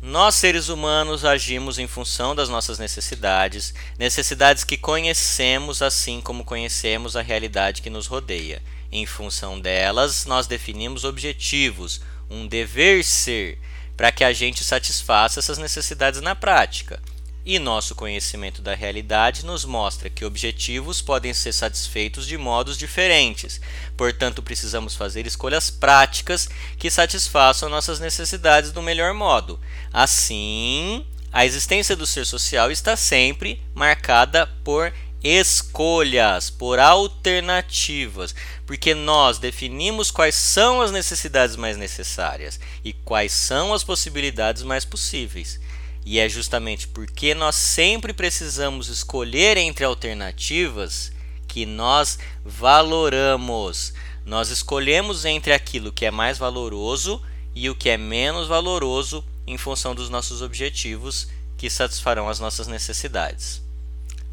Nós, 0.01 0.37
seres 0.37 0.71
humanos, 0.71 1.27
agimos 1.27 1.79
em 1.79 1.87
função 1.87 2.35
das 2.35 2.49
nossas 2.49 2.79
necessidades, 2.79 3.75
necessidades 3.99 4.65
que 4.65 4.79
conhecemos 4.79 5.83
assim 5.83 6.23
como 6.23 6.43
conhecemos 6.43 7.15
a 7.15 7.21
realidade 7.21 7.83
que 7.83 7.91
nos 7.91 8.07
rodeia. 8.07 8.63
Em 8.91 9.05
função 9.05 9.61
delas, 9.61 10.25
nós 10.25 10.47
definimos 10.47 11.05
objetivos, 11.05 12.01
um 12.31 12.47
dever 12.47 13.05
ser, 13.05 13.59
para 13.95 14.11
que 14.11 14.25
a 14.25 14.33
gente 14.33 14.65
satisfaça 14.65 15.39
essas 15.39 15.59
necessidades 15.59 16.23
na 16.23 16.35
prática. 16.35 16.99
E 17.45 17.59
nosso 17.59 17.97
conhecimento 17.97 18.63
da 18.63 18.73
realidade 18.73 19.45
nos 19.45 19.65
mostra 19.65 20.09
que 20.09 20.25
objetivos 20.25 21.03
podem 21.03 21.35
ser 21.35 21.53
satisfeitos 21.53 22.25
de 22.25 22.39
modos 22.39 22.79
diferentes. 22.79 23.61
Portanto, 23.97 24.41
precisamos 24.41 24.95
fazer 24.95 25.27
escolhas 25.27 25.69
práticas 25.69 26.49
que 26.79 26.89
satisfaçam 26.89 27.69
nossas 27.69 27.99
necessidades 27.99 28.71
do 28.71 28.81
melhor 28.81 29.13
modo. 29.13 29.59
Assim, 29.93 31.05
a 31.33 31.45
existência 31.45 31.97
do 31.97 32.07
ser 32.07 32.27
social 32.27 32.71
está 32.71 32.95
sempre 32.95 33.61
marcada 33.75 34.47
por 34.63 34.93
escolhas, 35.25 36.51
por 36.51 36.79
alternativas, 36.79 38.35
porque 38.67 38.95
nós 38.95 39.39
definimos 39.39 40.11
quais 40.11 40.35
são 40.35 40.81
as 40.81 40.91
necessidades 40.91 41.57
mais 41.57 41.77
necessárias 41.77 42.59
e 42.85 42.93
quais 42.93 43.33
são 43.33 43.73
as 43.73 43.85
possibilidades 43.85 44.63
mais 44.63 44.85
possíveis. 44.85 45.61
E 46.05 46.19
é 46.19 46.29
justamente 46.29 46.89
porque 46.89 47.35
nós 47.35 47.55
sempre 47.55 48.13
precisamos 48.13 48.89
escolher 48.89 49.57
entre 49.57 49.85
alternativas 49.85 51.13
que 51.47 51.65
nós 51.65 52.19
valoramos. 52.45 53.95
Nós 54.25 54.49
escolhemos 54.51 55.25
entre 55.25 55.53
aquilo 55.53 55.93
que 55.93 56.07
é 56.07 56.11
mais 56.11 56.39
valoroso 56.39 57.23
e 57.55 57.69
o 57.69 57.75
que 57.75 57.89
é 57.89 57.97
menos 57.97 58.49
valoroso 58.49 59.25
em 59.47 59.59
função 59.59 59.95
dos 59.95 60.09
nossos 60.09 60.43
objetivos 60.43 61.29
que 61.57 61.69
satisfarão 61.71 62.29
as 62.29 62.41
nossas 62.41 62.67
necessidades. 62.67 63.63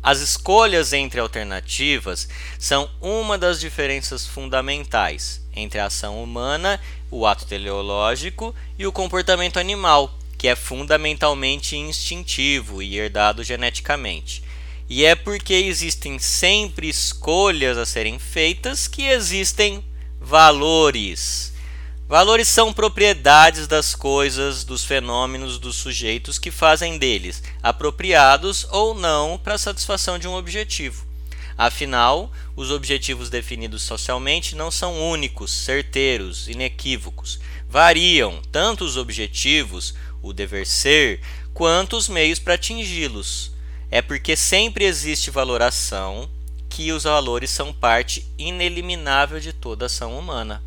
As 0.01 0.19
escolhas 0.19 0.93
entre 0.93 1.19
alternativas 1.19 2.29
são 2.57 2.89
uma 3.01 3.37
das 3.37 3.59
diferenças 3.59 4.25
fundamentais 4.25 5.41
entre 5.53 5.79
a 5.79 5.87
ação 5.87 6.23
humana, 6.23 6.79
o 7.11 7.27
ato 7.27 7.45
teleológico 7.45 8.55
e 8.77 8.87
o 8.87 8.93
comportamento 8.93 9.59
animal, 9.59 10.17
que 10.39 10.47
é 10.47 10.55
fundamentalmente 10.55 11.75
instintivo 11.75 12.81
e 12.81 12.97
herdado 12.97 13.43
geneticamente. 13.43 14.41
E 14.89 15.03
é 15.03 15.13
porque 15.13 15.53
existem 15.53 16.17
sempre 16.17 16.87
escolhas 16.87 17.77
a 17.77 17.85
serem 17.85 18.17
feitas 18.17 18.87
que 18.87 19.03
existem 19.03 19.83
valores. 20.19 21.53
Valores 22.07 22.47
são 22.47 22.71
propriedades 22.71 23.67
das 23.67 23.93
coisas, 23.93 24.63
dos 24.63 24.85
fenômenos, 24.85 25.59
dos 25.59 25.75
sujeitos 25.75 26.39
que 26.39 26.49
fazem 26.49 26.97
deles 26.97 27.43
apropriados 27.61 28.65
ou 28.71 28.95
não 28.95 29.37
para 29.37 29.55
a 29.55 29.59
satisfação 29.59 30.17
de 30.17 30.27
um 30.27 30.35
objetivo. 30.35 31.05
Afinal, 31.59 32.31
os 32.55 32.71
objetivos 32.71 33.29
definidos 33.29 33.81
socialmente 33.81 34.55
não 34.55 34.71
são 34.71 35.11
únicos, 35.11 35.51
certeiros, 35.51 36.47
inequívocos. 36.47 37.37
Variam 37.67 38.41
tanto 38.49 38.85
os 38.85 38.95
objetivos 38.95 39.93
o 40.21 40.33
dever 40.33 40.65
ser, 40.65 41.21
quanto 41.53 41.97
os 41.97 42.07
meios 42.07 42.39
para 42.39 42.55
atingi-los. 42.55 43.51
É 43.91 44.01
porque 44.01 44.35
sempre 44.35 44.85
existe 44.85 45.31
valoração 45.31 46.29
que 46.69 46.91
os 46.91 47.03
valores 47.03 47.49
são 47.49 47.73
parte 47.73 48.25
ineliminável 48.37 49.39
de 49.39 49.51
toda 49.51 49.87
ação 49.87 50.17
humana. 50.17 50.61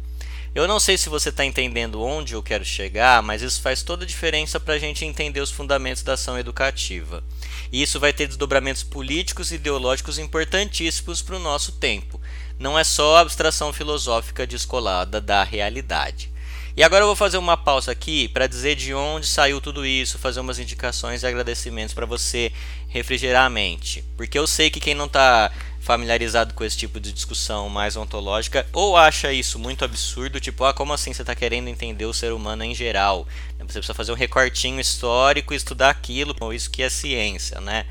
Eu 0.55 0.69
não 0.69 0.79
sei 0.79 0.99
se 0.99 1.09
você 1.09 1.31
está 1.31 1.45
entendendo 1.47 2.03
onde 2.03 2.35
eu 2.35 2.43
quero 2.43 2.65
chegar, 2.65 3.23
mas 3.23 3.41
isso 3.41 3.63
faz 3.63 3.83
toda 3.83 4.05
a 4.05 4.07
diferença 4.07 4.61
para 4.61 4.75
a 4.75 4.79
gente 4.79 5.03
entender 5.03 5.41
os 5.41 5.51
fundamentos 5.51 6.03
da 6.03 6.13
ação 6.13 6.39
educativa. 6.39 7.25
E 7.73 7.81
isso 7.81 7.99
vai 7.99 8.13
ter 8.13 8.27
desdobramentos 8.27 8.83
políticos 8.83 9.51
e 9.51 9.55
ideológicos 9.55 10.19
importantíssimos 10.19 11.23
para 11.23 11.37
o 11.37 11.39
nosso 11.39 11.73
tempo. 11.73 12.21
Não 12.59 12.79
é 12.79 12.85
só 12.85 13.17
abstração 13.17 13.73
filosófica 13.73 14.47
descolada 14.47 15.23
da 15.23 15.43
realidade. 15.43 16.32
E 16.75 16.83
agora 16.83 17.03
eu 17.03 17.07
vou 17.07 17.17
fazer 17.17 17.37
uma 17.37 17.55
pausa 17.55 17.93
aqui 17.93 18.29
para 18.29 18.47
dizer 18.47 18.75
de 18.77 18.95
onde 18.95 19.27
saiu 19.27 19.61
tudo 19.61 19.85
isso, 19.85 20.19
fazer 20.19 20.41
umas 20.41 20.59
indicações 20.59 21.23
e 21.23 21.27
agradecimentos 21.27 21.93
para 21.93 22.07
você 22.07 22.51
refrigerar 22.89 23.45
a 23.45 23.51
mente. 23.51 24.03
Porque 24.17 24.39
eu 24.39 24.47
sei 24.47 24.71
que 24.71 24.81
quem 24.81 24.95
não 24.95 25.05
está 25.05 25.53
familiarizado 25.81 26.55
com 26.55 26.65
esse 26.65 26.79
tipo 26.79 26.99
de 26.99 27.13
discussão 27.13 27.69
mais 27.69 27.95
ontológica 27.95 28.67
ou 28.73 28.97
acha 28.97 29.33
isso 29.33 29.59
muito 29.59 29.85
absurdo, 29.85 30.41
tipo, 30.41 30.65
ah, 30.65 30.73
como 30.73 30.95
assim 30.95 31.13
você 31.13 31.23
está 31.23 31.35
querendo 31.35 31.69
entender 31.69 32.07
o 32.07 32.15
ser 32.15 32.33
humano 32.33 32.65
em 32.65 32.75
geral? 32.75 33.27
Você 33.59 33.65
precisa 33.65 33.95
fazer 33.95 34.13
um 34.13 34.17
recortinho 34.17 34.81
histórico 34.81 35.53
e 35.53 35.57
estudar 35.57 35.91
aquilo, 35.91 36.35
ou 36.41 36.55
isso 36.55 36.71
que 36.71 36.83
é 36.83 36.89
ciência, 36.89 37.61
né? 37.61 37.85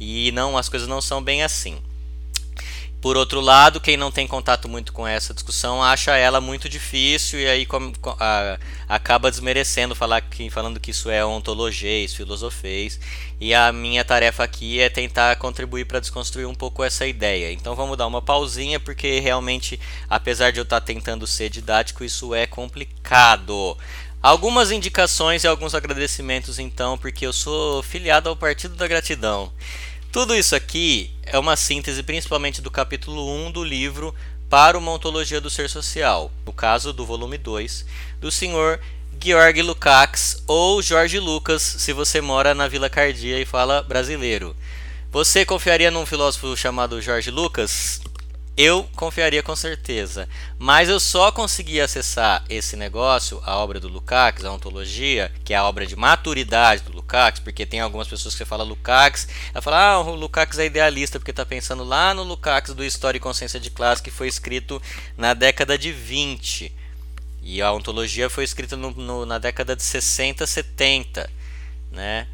E 0.00 0.32
não, 0.32 0.58
as 0.58 0.68
coisas 0.68 0.88
não 0.88 1.00
são 1.00 1.22
bem 1.22 1.44
assim. 1.44 1.78
Por 3.04 3.18
outro 3.18 3.38
lado, 3.38 3.82
quem 3.82 3.98
não 3.98 4.10
tem 4.10 4.26
contato 4.26 4.66
muito 4.66 4.90
com 4.90 5.06
essa 5.06 5.34
discussão 5.34 5.82
acha 5.82 6.16
ela 6.16 6.40
muito 6.40 6.70
difícil 6.70 7.38
e 7.38 7.46
aí 7.46 7.66
com, 7.66 7.92
com, 7.92 8.16
a, 8.18 8.58
acaba 8.88 9.30
desmerecendo 9.30 9.94
falar 9.94 10.22
que, 10.22 10.48
falando 10.48 10.80
que 10.80 10.90
isso 10.90 11.10
é 11.10 11.22
ontologês, 11.22 12.14
filosofês. 12.14 12.98
E 13.38 13.52
a 13.52 13.70
minha 13.72 14.02
tarefa 14.06 14.42
aqui 14.42 14.80
é 14.80 14.88
tentar 14.88 15.36
contribuir 15.36 15.84
para 15.84 16.00
desconstruir 16.00 16.48
um 16.48 16.54
pouco 16.54 16.82
essa 16.82 17.06
ideia. 17.06 17.52
Então 17.52 17.76
vamos 17.76 17.98
dar 17.98 18.06
uma 18.06 18.22
pausinha 18.22 18.80
porque 18.80 19.20
realmente, 19.20 19.78
apesar 20.08 20.50
de 20.50 20.58
eu 20.60 20.64
estar 20.64 20.80
tentando 20.80 21.26
ser 21.26 21.50
didático, 21.50 22.04
isso 22.04 22.34
é 22.34 22.46
complicado. 22.46 23.76
Algumas 24.22 24.70
indicações 24.70 25.44
e 25.44 25.46
alguns 25.46 25.74
agradecimentos 25.74 26.58
então, 26.58 26.96
porque 26.96 27.26
eu 27.26 27.34
sou 27.34 27.82
filiado 27.82 28.30
ao 28.30 28.34
Partido 28.34 28.74
da 28.76 28.88
Gratidão. 28.88 29.52
Tudo 30.14 30.32
isso 30.36 30.54
aqui 30.54 31.10
é 31.24 31.36
uma 31.36 31.56
síntese 31.56 32.00
principalmente 32.00 32.62
do 32.62 32.70
capítulo 32.70 33.28
1 33.48 33.50
do 33.50 33.64
livro 33.64 34.14
Para 34.48 34.78
uma 34.78 34.92
Ontologia 34.92 35.40
do 35.40 35.50
Ser 35.50 35.68
Social, 35.68 36.30
no 36.46 36.52
caso 36.52 36.92
do 36.92 37.04
volume 37.04 37.36
2, 37.36 37.84
do 38.20 38.30
senhor 38.30 38.78
Georg 39.20 39.60
Lukács 39.60 40.40
ou 40.46 40.80
Jorge 40.80 41.18
Lucas, 41.18 41.62
se 41.62 41.92
você 41.92 42.20
mora 42.20 42.54
na 42.54 42.68
Vila 42.68 42.88
Cardia 42.88 43.40
e 43.40 43.44
fala 43.44 43.82
brasileiro. 43.82 44.54
Você 45.10 45.44
confiaria 45.44 45.90
num 45.90 46.06
filósofo 46.06 46.56
chamado 46.56 47.02
Jorge 47.02 47.32
Lucas? 47.32 48.00
Eu 48.56 48.88
confiaria 48.94 49.42
com 49.42 49.56
certeza. 49.56 50.28
Mas 50.58 50.88
eu 50.88 51.00
só 51.00 51.32
consegui 51.32 51.80
acessar 51.80 52.44
esse 52.48 52.76
negócio, 52.76 53.40
a 53.44 53.56
obra 53.56 53.80
do 53.80 53.88
Lukács, 53.88 54.44
a 54.44 54.52
ontologia, 54.52 55.32
que 55.44 55.52
é 55.52 55.56
a 55.56 55.64
obra 55.64 55.86
de 55.86 55.96
maturidade 55.96 56.82
do 56.82 56.92
Lukács, 56.92 57.40
porque 57.40 57.66
tem 57.66 57.80
algumas 57.80 58.06
pessoas 58.06 58.34
que 58.34 58.38
você 58.38 58.44
fala 58.44 58.62
Lukács, 58.62 59.26
ela 59.52 59.60
fala, 59.60 59.78
ah, 59.78 60.00
o 60.00 60.14
Lukács 60.14 60.58
é 60.58 60.66
idealista, 60.66 61.18
porque 61.18 61.32
está 61.32 61.44
pensando 61.44 61.82
lá 61.82 62.14
no 62.14 62.22
Lukács 62.22 62.74
do 62.74 62.84
História 62.84 63.18
e 63.18 63.20
Consciência 63.20 63.58
de 63.58 63.70
Classe, 63.70 64.02
que 64.02 64.10
foi 64.10 64.28
escrito 64.28 64.80
na 65.16 65.34
década 65.34 65.76
de 65.76 65.90
20. 65.90 66.72
E 67.42 67.60
a 67.60 67.72
ontologia 67.72 68.30
foi 68.30 68.44
escrita 68.44 68.76
no, 68.76 68.90
no, 68.92 69.26
na 69.26 69.38
década 69.38 69.74
de 69.74 69.82
60, 69.82 70.46
70, 70.46 71.28
né? 71.90 72.26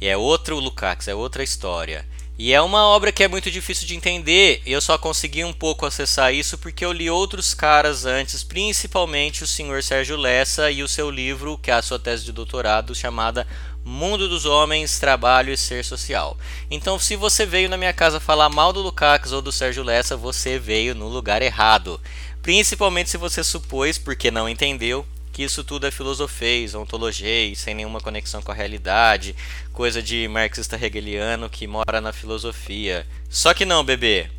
E 0.00 0.08
é 0.08 0.16
outro 0.16 0.58
Lukács, 0.58 1.06
é 1.06 1.14
outra 1.14 1.42
história. 1.42 2.04
E 2.36 2.52
é 2.52 2.60
uma 2.60 2.84
obra 2.88 3.12
que 3.12 3.22
é 3.22 3.28
muito 3.28 3.48
difícil 3.48 3.86
de 3.86 3.94
entender. 3.94 4.60
Eu 4.66 4.80
só 4.80 4.98
consegui 4.98 5.44
um 5.44 5.52
pouco 5.52 5.86
acessar 5.86 6.34
isso 6.34 6.58
porque 6.58 6.84
eu 6.84 6.92
li 6.92 7.08
outros 7.08 7.54
caras 7.54 8.04
antes, 8.04 8.42
principalmente 8.42 9.44
o 9.44 9.46
senhor 9.46 9.84
Sérgio 9.84 10.16
Lessa 10.16 10.68
e 10.68 10.82
o 10.82 10.88
seu 10.88 11.08
livro, 11.10 11.56
que 11.56 11.70
é 11.70 11.74
a 11.74 11.82
sua 11.82 11.98
tese 11.98 12.24
de 12.24 12.32
doutorado, 12.32 12.92
chamada 12.92 13.46
Mundo 13.84 14.28
dos 14.28 14.46
Homens, 14.46 14.98
Trabalho 14.98 15.52
e 15.52 15.56
Ser 15.56 15.84
Social. 15.84 16.36
Então, 16.68 16.98
se 16.98 17.14
você 17.14 17.46
veio 17.46 17.68
na 17.68 17.76
minha 17.76 17.92
casa 17.92 18.18
falar 18.18 18.48
mal 18.48 18.72
do 18.72 18.80
Lukács 18.80 19.30
ou 19.30 19.40
do 19.40 19.52
Sérgio 19.52 19.84
Lessa, 19.84 20.16
você 20.16 20.58
veio 20.58 20.92
no 20.92 21.06
lugar 21.06 21.40
errado. 21.40 22.00
Principalmente 22.42 23.10
se 23.10 23.16
você 23.16 23.44
supôs, 23.44 23.96
porque 23.96 24.32
não 24.32 24.48
entendeu, 24.48 25.06
que 25.34 25.42
isso 25.42 25.64
tudo 25.64 25.84
é 25.84 25.90
filosofês, 25.90 26.76
ontologia, 26.76 27.54
sem 27.56 27.74
nenhuma 27.74 28.00
conexão 28.00 28.40
com 28.40 28.52
a 28.52 28.54
realidade, 28.54 29.34
coisa 29.72 30.00
de 30.00 30.28
marxista 30.28 30.76
hegeliano 30.80 31.50
que 31.50 31.66
mora 31.66 32.00
na 32.00 32.12
filosofia. 32.12 33.04
Só 33.28 33.52
que 33.52 33.64
não, 33.64 33.82
bebê. 33.82 34.30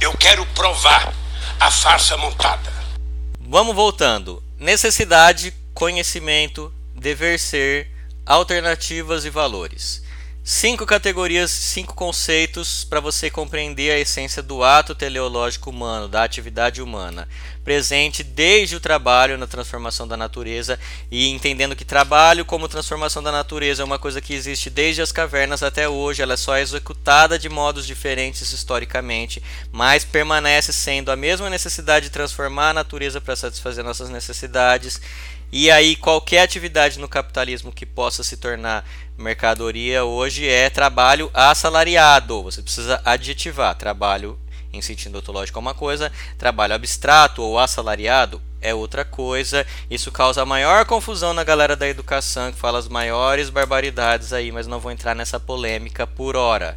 Eu 0.00 0.16
quero 0.16 0.46
provar 0.54 1.12
a 1.58 1.70
farsa 1.72 2.16
montada. 2.16 2.72
Vamos 3.40 3.74
voltando. 3.74 4.40
Necessidade, 4.56 5.52
conhecimento, 5.74 6.72
dever 6.94 7.40
ser, 7.40 7.90
alternativas 8.24 9.24
e 9.24 9.30
valores. 9.30 10.04
Cinco 10.50 10.86
categorias, 10.86 11.50
cinco 11.50 11.94
conceitos 11.94 12.82
para 12.82 13.00
você 13.00 13.28
compreender 13.28 13.90
a 13.90 13.98
essência 13.98 14.42
do 14.42 14.64
ato 14.64 14.94
teleológico 14.94 15.68
humano, 15.68 16.08
da 16.08 16.24
atividade 16.24 16.80
humana, 16.80 17.28
presente 17.62 18.24
desde 18.24 18.74
o 18.74 18.80
trabalho 18.80 19.36
na 19.36 19.46
transformação 19.46 20.08
da 20.08 20.16
natureza 20.16 20.80
e 21.10 21.28
entendendo 21.28 21.76
que 21.76 21.84
trabalho 21.84 22.46
como 22.46 22.66
transformação 22.66 23.22
da 23.22 23.30
natureza 23.30 23.82
é 23.82 23.84
uma 23.84 23.98
coisa 23.98 24.22
que 24.22 24.32
existe 24.32 24.70
desde 24.70 25.02
as 25.02 25.12
cavernas 25.12 25.62
até 25.62 25.86
hoje, 25.86 26.22
ela 26.22 26.32
é 26.32 26.38
só 26.38 26.56
executada 26.56 27.38
de 27.38 27.50
modos 27.50 27.86
diferentes 27.86 28.50
historicamente, 28.50 29.42
mas 29.70 30.02
permanece 30.02 30.72
sendo 30.72 31.12
a 31.12 31.16
mesma 31.16 31.50
necessidade 31.50 32.06
de 32.06 32.10
transformar 32.10 32.70
a 32.70 32.74
natureza 32.74 33.20
para 33.20 33.36
satisfazer 33.36 33.84
nossas 33.84 34.08
necessidades. 34.08 34.98
E 35.50 35.70
aí 35.70 35.96
qualquer 35.96 36.42
atividade 36.42 36.98
no 36.98 37.08
capitalismo 37.08 37.72
que 37.72 37.86
possa 37.86 38.22
se 38.22 38.36
tornar 38.36 38.84
mercadoria 39.16 40.04
hoje 40.04 40.46
é 40.46 40.68
trabalho 40.68 41.30
assalariado. 41.32 42.42
Você 42.42 42.62
precisa 42.62 43.00
adjetivar 43.04 43.74
trabalho 43.74 44.38
em 44.72 44.82
sentido 44.82 45.18
ontológico 45.18 45.58
é 45.58 45.60
uma 45.60 45.74
coisa, 45.74 46.12
trabalho 46.36 46.74
abstrato 46.74 47.42
ou 47.42 47.58
assalariado 47.58 48.40
é 48.60 48.74
outra 48.74 49.04
coisa. 49.04 49.66
Isso 49.90 50.12
causa 50.12 50.44
maior 50.44 50.84
confusão 50.84 51.32
na 51.32 51.44
galera 51.44 51.76
da 51.76 51.88
educação 51.88 52.52
que 52.52 52.58
fala 52.58 52.78
as 52.78 52.88
maiores 52.88 53.50
barbaridades 53.50 54.32
aí, 54.32 54.52
mas 54.52 54.66
não 54.66 54.80
vou 54.80 54.92
entrar 54.92 55.14
nessa 55.14 55.40
polêmica 55.40 56.06
por 56.06 56.36
hora. 56.36 56.76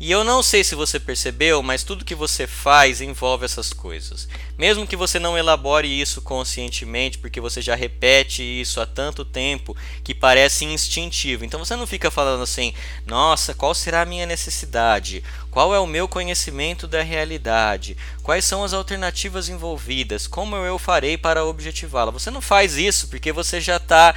E 0.00 0.12
eu 0.12 0.22
não 0.22 0.44
sei 0.44 0.62
se 0.62 0.76
você 0.76 1.00
percebeu, 1.00 1.60
mas 1.60 1.82
tudo 1.82 2.04
que 2.04 2.14
você 2.14 2.46
faz 2.46 3.00
envolve 3.00 3.44
essas 3.44 3.72
coisas. 3.72 4.28
Mesmo 4.56 4.86
que 4.86 4.94
você 4.94 5.18
não 5.18 5.36
elabore 5.36 5.88
isso 5.88 6.22
conscientemente, 6.22 7.18
porque 7.18 7.40
você 7.40 7.60
já 7.60 7.74
repete 7.74 8.40
isso 8.42 8.80
há 8.80 8.86
tanto 8.86 9.24
tempo 9.24 9.76
que 10.04 10.14
parece 10.14 10.64
instintivo. 10.64 11.44
Então 11.44 11.58
você 11.58 11.74
não 11.74 11.84
fica 11.86 12.12
falando 12.12 12.44
assim: 12.44 12.72
"Nossa, 13.06 13.54
qual 13.54 13.74
será 13.74 14.02
a 14.02 14.06
minha 14.06 14.24
necessidade? 14.24 15.24
Qual 15.50 15.74
é 15.74 15.80
o 15.80 15.86
meu 15.86 16.06
conhecimento 16.06 16.86
da 16.86 17.02
realidade? 17.02 17.96
Quais 18.22 18.44
são 18.44 18.62
as 18.62 18.72
alternativas 18.72 19.48
envolvidas? 19.48 20.28
Como 20.28 20.54
eu 20.54 20.78
farei 20.78 21.18
para 21.18 21.44
objetivá-la?". 21.44 22.12
Você 22.12 22.30
não 22.30 22.40
faz 22.40 22.76
isso 22.76 23.08
porque 23.08 23.32
você 23.32 23.60
já 23.60 23.78
está 23.78 24.14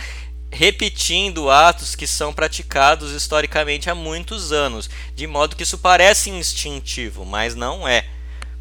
repetindo 0.52 1.50
atos 1.50 1.96
que 1.96 2.06
são 2.06 2.34
praticados 2.34 3.12
historicamente 3.14 3.90
há 3.90 3.96
muitos 3.96 4.52
anos, 4.52 4.90
de 5.16 5.26
modo 5.26 5.56
que 5.56 5.64
isso 5.64 5.78
parece 5.78 6.30
instintivo, 6.30 7.26
mas 7.26 7.56
não 7.56 7.88
é. 7.88 8.06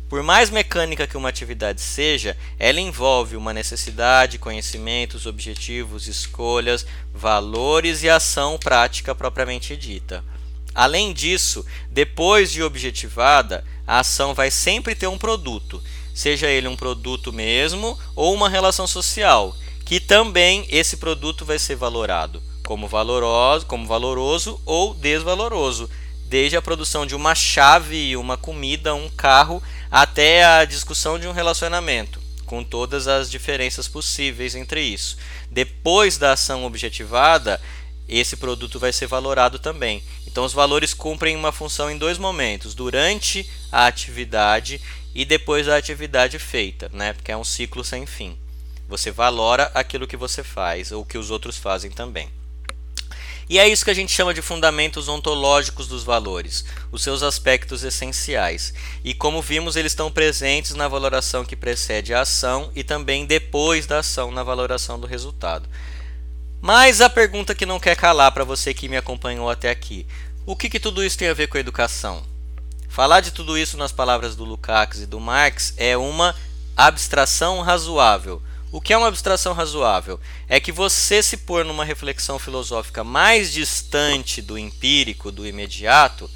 Por 0.09 0.23
mais 0.23 0.51
mecânica 0.51 1.07
que 1.07 1.17
uma 1.17 1.29
atividade 1.29 1.81
seja, 1.81 2.37
ela 2.59 2.81
envolve 2.81 3.37
uma 3.37 3.53
necessidade, 3.53 4.39
conhecimentos, 4.39 5.27
objetivos, 5.27 6.09
escolhas, 6.09 6.87
valores 7.15 8.03
e 8.03 8.09
ação 8.09 8.59
prática 8.59 9.15
propriamente 9.15 9.77
dita. 9.77 10.25
Além 10.75 11.13
disso, 11.13 11.65
depois 11.91 12.51
de 12.51 12.63
objetivada, 12.63 13.65
a 13.87 14.01
ação 14.01 14.35
vai 14.35 14.51
sempre 14.51 14.95
ter 14.95 15.07
um 15.07 15.19
produto, 15.19 15.83
seja 16.15 16.49
ele 16.49 16.69
um 16.69 16.77
produto 16.77 17.33
mesmo 17.33 17.99
ou 18.15 18.33
uma 18.33 18.49
relação 18.49 18.87
social, 18.87 19.55
que 19.91 19.99
também 19.99 20.69
esse 20.71 20.99
produto 20.99 21.45
vai 21.45 21.59
ser 21.59 21.75
valorado 21.75 22.41
como 22.63 22.87
valoroso, 22.87 23.67
como 23.67 23.89
valoroso 23.89 24.61
ou 24.65 24.95
desvaloroso, 24.95 25.91
desde 26.27 26.57
a 26.57 26.63
produção 26.63 27.05
de 27.05 27.17
uma 27.17 27.35
chave, 27.35 28.17
uma 28.17 28.37
comida, 28.37 28.95
um 28.95 29.11
carro, 29.11 29.61
até 29.91 30.45
a 30.45 30.65
discussão 30.65 31.19
de 31.19 31.27
um 31.27 31.33
relacionamento, 31.33 32.23
com 32.47 32.63
todas 32.63 33.09
as 33.09 33.29
diferenças 33.29 33.89
possíveis 33.89 34.55
entre 34.55 34.81
isso. 34.81 35.17
Depois 35.51 36.17
da 36.17 36.35
ação 36.35 36.65
objetivada, 36.65 37.61
esse 38.09 38.37
produto 38.37 38.79
vai 38.79 38.93
ser 38.93 39.09
valorado 39.09 39.59
também. 39.59 40.05
Então, 40.25 40.45
os 40.45 40.53
valores 40.53 40.95
cumprem 40.95 41.35
uma 41.35 41.51
função 41.51 41.91
em 41.91 41.99
dois 41.99 42.17
momentos: 42.17 42.77
durante 42.77 43.51
a 43.73 43.87
atividade 43.87 44.81
e 45.13 45.25
depois 45.25 45.67
da 45.67 45.77
atividade 45.77 46.39
feita, 46.39 46.89
né? 46.93 47.13
porque 47.13 47.33
é 47.33 47.37
um 47.37 47.43
ciclo 47.43 47.83
sem 47.83 48.07
fim. 48.07 48.39
Você 48.91 49.13
valora 49.13 49.71
aquilo 49.73 50.07
que 50.09 50.17
você 50.17 50.43
faz 50.43 50.91
ou 50.91 51.05
que 51.05 51.17
os 51.17 51.31
outros 51.31 51.57
fazem 51.57 51.93
também. 51.93 52.29
E 53.49 53.57
é 53.57 53.69
isso 53.69 53.85
que 53.85 53.91
a 53.91 53.95
gente 53.95 54.13
chama 54.13 54.35
de 54.35 54.43
fundamentos 54.43 55.09
ontológicos 55.09 55.87
dos 55.87 56.03
valores, 56.03 56.65
os 56.91 57.01
seus 57.01 57.23
aspectos 57.23 57.85
essenciais. 57.85 58.75
E 59.05 59.15
como 59.15 59.41
vimos, 59.41 59.77
eles 59.77 59.93
estão 59.93 60.11
presentes 60.11 60.75
na 60.75 60.89
valoração 60.89 61.45
que 61.45 61.55
precede 61.55 62.13
a 62.13 62.23
ação 62.23 62.73
e 62.75 62.83
também 62.83 63.25
depois 63.25 63.87
da 63.87 64.01
ação 64.01 64.33
na 64.33 64.43
valoração 64.43 64.99
do 64.99 65.07
resultado. 65.07 65.69
Mas 66.61 67.01
a 67.01 67.09
pergunta 67.09 67.55
que 67.55 67.65
não 67.65 67.81
quer 67.81 67.95
calar 67.95 68.33
para 68.33 68.45
você 68.45 68.75
que 68.75 68.89
me 68.89 68.97
acompanhou 68.97 69.49
até 69.49 69.71
aqui: 69.71 70.05
o 70.45 70.57
que, 70.57 70.69
que 70.69 70.81
tudo 70.81 71.05
isso 71.05 71.17
tem 71.17 71.29
a 71.29 71.35
ver 71.35 71.47
com 71.47 71.57
a 71.57 71.61
educação? 71.61 72.25
Falar 72.89 73.21
de 73.21 73.31
tudo 73.31 73.57
isso 73.57 73.77
nas 73.77 73.93
palavras 73.93 74.35
do 74.35 74.45
Lukács 74.45 75.01
e 75.01 75.07
do 75.07 75.21
Marx 75.21 75.75
é 75.77 75.97
uma 75.97 76.35
abstração 76.77 77.61
razoável 77.61 78.43
o 78.73 78.81
que 78.81 78.93
é 78.93 78.97
uma 78.97 79.09
abstração 79.09 79.53
razoável? 79.53 80.21
É 80.49 80.61
que 80.61 80.71
você 80.71 81.23
se 81.23 81.39
pôr 81.39 81.65
numa 81.65 81.85
reflexão 81.85 82.39
filosófica 82.39 83.03
mais 83.03 83.53
distante 83.53 84.41
do 84.41 84.57
empírico, 84.57 85.33
do 85.33 85.47
imediato, 85.47 86.31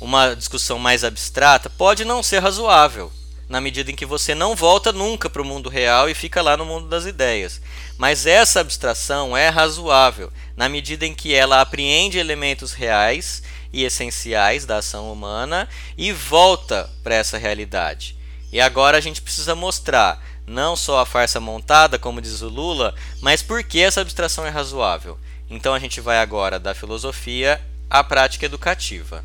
uma 0.00 0.34
discussão 0.34 0.78
mais 0.78 1.02
abstrata, 1.02 1.68
pode 1.68 2.04
não 2.04 2.22
ser 2.22 2.38
razoável, 2.38 3.12
na 3.48 3.60
medida 3.60 3.90
em 3.90 3.96
que 3.96 4.06
você 4.06 4.34
não 4.34 4.54
volta 4.54 4.92
nunca 4.92 5.28
para 5.28 5.42
o 5.42 5.44
mundo 5.44 5.68
real 5.68 6.08
e 6.08 6.14
fica 6.14 6.40
lá 6.40 6.56
no 6.56 6.64
mundo 6.64 6.88
das 6.88 7.06
ideias. 7.06 7.60
Mas 7.98 8.24
essa 8.24 8.60
abstração 8.60 9.36
é 9.36 9.48
razoável, 9.48 10.32
na 10.56 10.68
medida 10.68 11.04
em 11.04 11.14
que 11.14 11.34
ela 11.34 11.60
apreende 11.60 12.18
elementos 12.18 12.72
reais 12.72 13.42
e 13.72 13.82
essenciais 13.82 14.64
da 14.64 14.78
ação 14.78 15.12
humana 15.12 15.68
e 15.98 16.12
volta 16.12 16.88
para 17.02 17.16
essa 17.16 17.36
realidade. 17.36 18.16
E 18.52 18.60
agora 18.60 18.96
a 18.96 19.00
gente 19.00 19.20
precisa 19.20 19.54
mostrar 19.56 20.22
não 20.46 20.76
só 20.76 21.00
a 21.00 21.06
farsa 21.06 21.40
montada, 21.40 21.98
como 21.98 22.20
diz 22.20 22.42
o 22.42 22.48
Lula, 22.48 22.94
mas 23.20 23.42
por 23.42 23.62
que 23.62 23.80
essa 23.80 24.00
abstração 24.00 24.46
é 24.46 24.50
razoável. 24.50 25.18
Então 25.48 25.74
a 25.74 25.78
gente 25.78 26.00
vai 26.00 26.18
agora 26.18 26.58
da 26.58 26.74
filosofia 26.74 27.60
à 27.88 28.02
prática 28.02 28.46
educativa. 28.46 29.24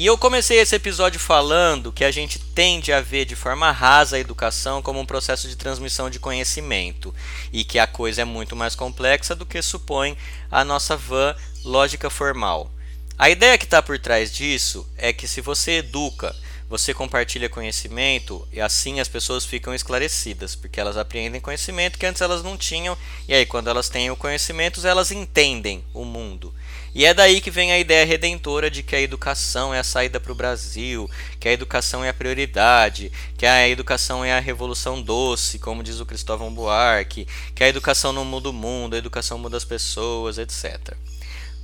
E 0.00 0.06
eu 0.06 0.16
comecei 0.16 0.58
esse 0.58 0.74
episódio 0.74 1.20
falando 1.20 1.92
que 1.92 2.06
a 2.06 2.10
gente 2.10 2.38
tende 2.38 2.90
a 2.90 3.02
ver 3.02 3.26
de 3.26 3.36
forma 3.36 3.70
rasa 3.70 4.16
a 4.16 4.18
educação 4.18 4.80
como 4.80 4.98
um 4.98 5.04
processo 5.04 5.46
de 5.46 5.56
transmissão 5.56 6.08
de 6.08 6.18
conhecimento 6.18 7.14
e 7.52 7.64
que 7.64 7.78
a 7.78 7.86
coisa 7.86 8.22
é 8.22 8.24
muito 8.24 8.56
mais 8.56 8.74
complexa 8.74 9.36
do 9.36 9.44
que 9.44 9.60
supõe 9.60 10.16
a 10.50 10.64
nossa 10.64 10.96
vã 10.96 11.36
lógica 11.62 12.08
formal. 12.08 12.70
A 13.18 13.28
ideia 13.28 13.58
que 13.58 13.66
está 13.66 13.82
por 13.82 13.98
trás 13.98 14.32
disso 14.32 14.88
é 14.96 15.12
que 15.12 15.28
se 15.28 15.42
você 15.42 15.72
educa, 15.72 16.34
você 16.66 16.94
compartilha 16.94 17.50
conhecimento 17.50 18.48
e 18.50 18.58
assim 18.58 19.00
as 19.00 19.08
pessoas 19.08 19.44
ficam 19.44 19.74
esclarecidas, 19.74 20.54
porque 20.54 20.80
elas 20.80 20.96
apreendem 20.96 21.42
conhecimento 21.42 21.98
que 21.98 22.06
antes 22.06 22.22
elas 22.22 22.42
não 22.42 22.56
tinham, 22.56 22.96
e 23.28 23.34
aí 23.34 23.44
quando 23.44 23.68
elas 23.68 23.90
têm 23.90 24.10
o 24.10 24.16
conhecimento, 24.16 24.86
elas 24.86 25.10
entendem 25.10 25.84
o 25.92 26.06
mundo. 26.06 26.54
E 26.94 27.04
é 27.04 27.14
daí 27.14 27.40
que 27.40 27.50
vem 27.50 27.70
a 27.70 27.78
ideia 27.78 28.04
redentora 28.04 28.68
de 28.68 28.82
que 28.82 28.96
a 28.96 29.00
educação 29.00 29.72
é 29.72 29.78
a 29.78 29.84
saída 29.84 30.18
para 30.18 30.32
o 30.32 30.34
Brasil, 30.34 31.08
que 31.38 31.48
a 31.48 31.52
educação 31.52 32.02
é 32.02 32.08
a 32.08 32.14
prioridade, 32.14 33.12
que 33.38 33.46
a 33.46 33.68
educação 33.68 34.24
é 34.24 34.32
a 34.32 34.40
revolução 34.40 35.00
doce, 35.00 35.58
como 35.58 35.84
diz 35.84 36.00
o 36.00 36.06
Cristóvão 36.06 36.52
Buarque, 36.52 37.28
que 37.54 37.62
a 37.62 37.68
educação 37.68 38.12
não 38.12 38.24
muda 38.24 38.50
o 38.50 38.52
mundo, 38.52 38.94
a 38.94 38.98
educação 38.98 39.38
muda 39.38 39.56
as 39.56 39.64
pessoas, 39.64 40.36
etc. 40.36 40.94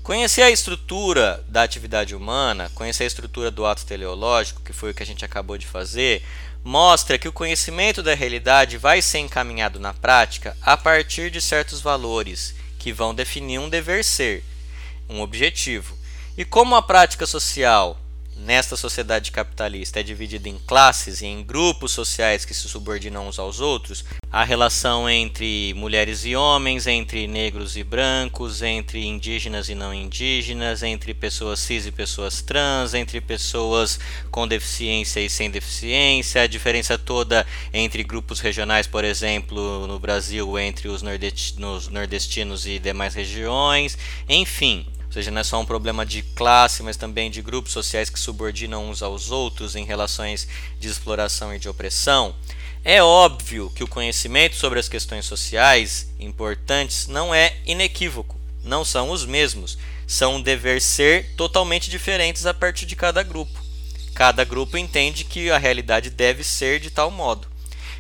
Conhecer 0.05 0.43
a 0.43 0.51
estrutura 0.51 1.45
da 1.49 1.65
atividade 1.65 2.15
humana, 2.15 2.71
conhecer 2.77 3.03
a 3.03 3.09
estrutura 3.09 3.51
do 3.51 3.67
ato 3.67 3.85
teleológico, 3.85 4.63
que 4.63 4.73
foi 4.73 4.93
o 4.93 4.95
que 4.95 5.03
a 5.03 5.07
gente 5.07 5.25
acabou 5.25 5.59
de 5.59 5.67
fazer, 5.67 6.23
mostra 6.63 7.19
que 7.19 7.27
o 7.27 7.33
conhecimento 7.33 8.01
da 8.01 8.15
realidade 8.15 8.79
vai 8.79 9.03
ser 9.03 9.19
encaminhado 9.19 9.81
na 9.81 9.93
prática 9.93 10.57
a 10.63 10.77
partir 10.77 11.33
de 11.33 11.41
certos 11.41 11.81
valores 11.81 12.55
que 12.79 12.93
vão 12.93 13.13
definir 13.13 13.59
um 13.59 13.69
dever 13.69 14.05
ser 14.05 14.45
um 15.09 15.21
objetivo. 15.21 15.97
E 16.37 16.45
como 16.45 16.75
a 16.75 16.83
prática 16.83 17.27
social 17.27 17.99
nesta 18.37 18.77
sociedade 18.77 19.33
capitalista 19.33 20.01
é 20.01 20.03
dividida 20.03 20.49
em 20.49 20.59
classes 20.59 21.23
e 21.23 21.27
em 21.27 21.43
grupos 21.43 21.93
sociais 21.93 22.45
que 22.45 22.53
se 22.53 22.69
subordinam 22.69 23.27
uns 23.27 23.39
aos 23.39 23.61
outros, 23.61 24.05
a 24.31 24.45
relação 24.45 25.09
entre 25.09 25.73
mulheres 25.75 26.25
e 26.27 26.37
homens, 26.37 26.87
entre 26.87 27.27
negros 27.27 27.77
e 27.77 27.83
brancos, 27.83 28.61
entre 28.61 29.05
indígenas 29.07 29.71
e 29.71 29.75
não 29.75 29.95
indígenas, 29.95 30.83
entre 30.83 31.15
pessoas 31.15 31.61
cis 31.61 31.87
e 31.87 31.93
pessoas 31.93 32.43
trans, 32.43 32.93
entre 32.93 33.21
pessoas 33.21 33.99
com 34.31 34.47
deficiência 34.47 35.21
e 35.21 35.31
sem 35.31 35.51
deficiência, 35.51 36.43
a 36.43 36.47
diferença 36.47 36.99
toda 36.99 37.47
entre 37.73 38.05
grupos 38.05 38.41
regionais, 38.41 38.87
por 38.87 39.05
exemplo, 39.05 39.87
no 39.87 39.99
Brasil, 39.99 40.59
entre 40.59 40.89
os 40.89 41.03
nordestinos 41.03 42.67
e 42.67 42.79
demais 42.79 43.15
regiões, 43.15 43.97
enfim 44.29 44.87
seja, 45.17 45.31
não 45.31 45.41
é 45.41 45.45
só 45.45 45.59
um 45.59 45.65
problema 45.65 46.05
de 46.05 46.23
classe, 46.23 46.83
mas 46.83 46.97
também 46.97 47.31
de 47.31 47.41
grupos 47.41 47.73
sociais 47.73 48.11
que 48.11 48.19
subordinam 48.19 48.91
uns 48.91 49.03
aos 49.03 49.31
outros 49.31 49.75
em 49.75 49.85
relações 49.85 50.47
de 50.79 50.89
exploração 50.89 51.55
e 51.55 51.59
de 51.59 51.69
opressão. 51.69 52.35
É 52.85 53.03
óbvio 53.03 53.73
que 53.75 53.83
o 53.83 53.89
conhecimento 53.89 54.57
sobre 54.57 54.79
as 54.79 54.89
questões 54.89 55.25
sociais 55.25 56.09
importantes 56.21 57.09
não 57.09 57.35
é 57.35 57.57
inequívoco, 57.65 58.39
não 58.63 58.85
são 58.85 59.11
os 59.11 59.25
mesmos, 59.25 59.79
são 60.07 60.37
um 60.37 60.43
dever 60.43 60.83
ser 60.83 61.35
totalmente 61.35 61.91
diferentes 61.91 62.45
a 62.45 62.53
partir 62.53 62.85
de 62.85 62.95
cada 62.95 63.23
grupo. 63.23 63.65
Cada 64.15 64.45
grupo 64.45 64.77
entende 64.77 65.25
que 65.25 65.51
a 65.51 65.57
realidade 65.57 66.11
deve 66.11 66.45
ser 66.45 66.79
de 66.79 66.91
tal 66.91 67.11
modo 67.11 67.56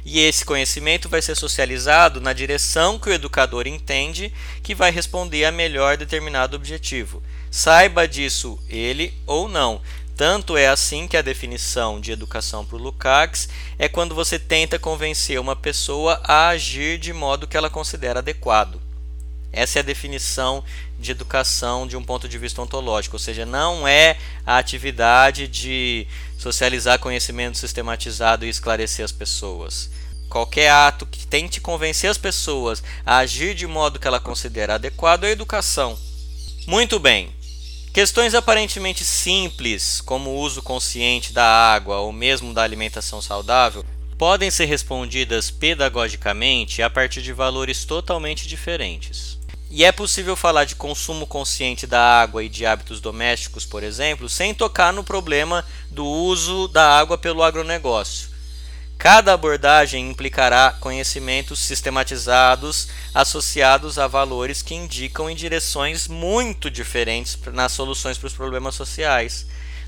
e 0.09 0.21
esse 0.21 0.45
conhecimento 0.45 1.09
vai 1.09 1.21
ser 1.21 1.35
socializado 1.35 2.21
na 2.21 2.33
direção 2.33 2.97
que 2.97 3.11
o 3.11 3.12
educador 3.12 3.66
entende 3.66 4.33
que 4.62 4.73
vai 4.73 4.92
responder 4.92 5.45
a 5.45 5.51
melhor 5.51 5.97
determinado 5.97 6.55
objetivo. 6.55 7.21
Saiba 7.51 8.07
disso 8.07 8.57
ele 8.69 9.12
ou 9.27 9.49
não. 9.49 9.81
Tanto 10.14 10.57
é 10.57 10.69
assim 10.69 11.09
que 11.09 11.16
a 11.16 11.23
definição 11.23 12.01
de 12.01 12.12
educação 12.12 12.64
para 12.64 12.77
o 12.77 12.81
Lukács 12.81 13.49
é 13.77 13.88
quando 13.88 14.14
você 14.14 14.38
tenta 14.38 14.79
convencer 14.79 15.40
uma 15.40 15.57
pessoa 15.57 16.21
a 16.23 16.49
agir 16.51 16.99
de 16.99 17.12
modo 17.12 17.49
que 17.49 17.57
ela 17.57 17.69
considera 17.69 18.21
adequado. 18.21 18.81
Essa 19.53 19.79
é 19.79 19.81
a 19.81 19.85
definição 19.85 20.62
de 20.98 21.11
educação 21.11 21.87
de 21.87 21.96
um 21.96 22.02
ponto 22.02 22.28
de 22.28 22.38
vista 22.38 22.62
ontológico, 22.62 23.16
ou 23.16 23.20
seja, 23.20 23.44
não 23.44 23.87
é 23.87 24.16
a 24.44 24.59
atividade 24.59 25.46
de 25.46 26.06
socializar 26.38 26.98
conhecimento 26.98 27.59
sistematizado 27.59 28.44
e 28.44 28.48
esclarecer 28.48 29.04
as 29.04 29.12
pessoas. 29.12 29.90
Qualquer 30.28 30.70
ato 30.70 31.06
que 31.06 31.26
tente 31.26 31.61
convencer 31.61 32.11
as 32.11 32.18
pessoas 32.18 32.82
a 33.04 33.18
agir 33.18 33.54
de 33.54 33.66
modo 33.66 33.98
que 33.98 34.09
ela 34.09 34.20
considera 34.20 34.74
adequado 34.74 35.24
é 35.24 35.30
educação. 35.30 35.98
Muito 36.66 36.98
bem. 36.98 37.30
Questões 37.92 38.35
aparentemente 38.35 39.04
simples, 39.04 40.02
como 40.02 40.30
o 40.30 40.38
uso 40.38 40.61
consciente 40.61 41.32
da 41.32 41.44
água 41.44 41.98
ou 42.00 42.12
mesmo 42.12 42.52
da 42.52 42.62
alimentação 42.62 43.22
saudável, 43.22 43.85
podem 44.18 44.50
ser 44.50 44.66
respondidas 44.66 45.50
pedagogicamente 45.50 46.82
a 46.82 46.90
partir 46.90 47.22
de 47.22 47.32
valores 47.32 47.85
totalmente 47.85 48.48
diferentes. 48.48 49.36
E 49.68 49.85
é 49.85 49.90
possível 49.90 50.37
falar 50.37 50.64
de 50.64 50.76
consumo 50.76 51.26
consciente 51.26 51.87
da 51.87 52.00
água 52.00 52.42
e 52.42 52.48
de 52.48 52.64
hábitos 52.64 53.00
domésticos, 53.00 53.66
por 53.66 53.83
exemplo, 53.83 54.29
sem 54.29 54.55
tocar 54.55 54.92
no 54.92 55.02
problema 55.02 55.64
do 55.90 56.05
uso 56.05 56.68
da 56.68 56.98
água 56.98 57.18
pelo 57.18 57.42
agronegócio. 57.42 58.29
Cada 58.96 59.35
abordagem 59.35 60.09
implicará 60.09 60.74
conhecimentos 60.81 61.59
sistematizados 61.59 62.88
associados 63.12 63.98
a 63.98 64.07
valores 64.07 64.62
que 64.62 64.74
indicam 64.74 65.29
em 65.29 65.37
direções 65.37 66.09
muito 66.09 66.70
diferentes 66.70 67.38
nas 67.52 67.72
soluções 67.72 68.16
para 68.16 68.29
os 68.29 68.33
problemas 68.33 68.74
sociais. 68.74 69.46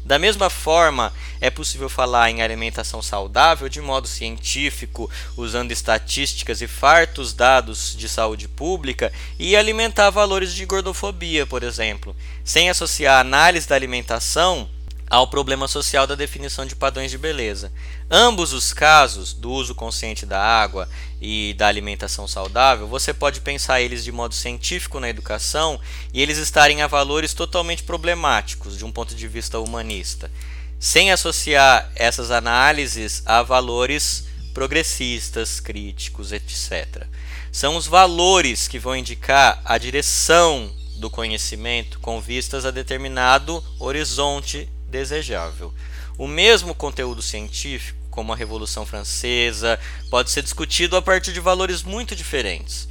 Da 0.09 0.19
mesma 0.19 0.49
forma, 0.49 1.13
é 1.39 1.51
possível 1.51 1.87
falar 1.87 2.31
em 2.31 2.41
alimentação 2.41 3.03
saudável 3.03 3.69
de 3.69 3.79
modo 3.83 4.09
científico, 4.09 5.11
usando 5.37 5.71
estatísticas 5.71 6.63
e 6.63 6.67
fartos 6.67 7.35
dados 7.35 7.95
de 7.95 8.09
saúde 8.09 8.49
pública, 8.49 9.13
e 9.39 9.55
alimentar 9.55 10.09
valores 10.09 10.55
de 10.55 10.65
gordofobia, 10.65 11.45
por 11.47 11.63
exemplo, 11.63 12.17
sem 12.43 12.71
associar 12.71 13.19
a 13.19 13.21
análise 13.21 13.69
da 13.69 13.75
alimentação 13.75 14.67
ao 15.11 15.27
problema 15.27 15.69
social 15.69 16.07
da 16.07 16.15
definição 16.15 16.65
de 16.65 16.75
padrões 16.75 17.11
de 17.11 17.19
beleza. 17.19 17.71
Ambos 18.11 18.55
os 18.55 18.73
casos, 18.73 19.35
do 19.35 19.51
uso 19.51 19.75
consciente 19.75 20.25
da 20.25 20.41
água 20.41 20.89
e 21.21 21.55
da 21.59 21.67
alimentação 21.67 22.27
saudável, 22.27 22.87
você 22.87 23.13
pode 23.13 23.43
pensar 23.43 23.83
eles 23.83 24.03
de 24.03 24.11
modo 24.11 24.35
científico 24.35 24.99
na 24.99 25.11
educação 25.11 25.79
e 26.13 26.23
eles 26.23 26.39
estarem 26.39 26.81
a 26.81 26.87
valores 26.87 27.35
totalmente 27.35 27.83
problemáticos 27.83 28.79
de 28.79 28.85
um 28.85 28.91
ponto 28.91 29.15
de 29.15 29.29
vista 29.29 29.59
humanista, 29.59 30.31
sem 30.79 31.13
associar 31.13 31.93
essas 31.95 32.31
análises 32.31 33.23
a 33.27 33.43
valores 33.43 34.27
progressistas, 34.55 35.61
críticos, 35.61 36.33
etc. 36.33 37.07
São 37.53 37.77
os 37.77 37.87
valores 37.87 38.67
que 38.67 38.79
vão 38.79 38.97
indicar 38.97 39.61
a 39.65 39.77
direção 39.77 40.73
do 40.97 41.11
conhecimento 41.11 42.01
com 42.01 42.21
vistas 42.21 42.65
a 42.65 42.71
determinado 42.71 43.63
horizonte 43.79 44.67
desejável. 44.89 45.73
O 46.17 46.27
mesmo 46.27 46.75
conteúdo 46.75 47.23
científico, 47.23 47.98
como 48.19 48.33
a 48.33 48.37
Revolução 48.37 48.85
Francesa, 48.85 49.79
pode 50.11 50.33
ser 50.33 50.43
discutido 50.43 50.97
a 50.97 51.01
partir 51.01 51.33
de 51.33 51.39
valores 51.39 51.85
muito 51.85 52.17
diferentes. 52.17 52.89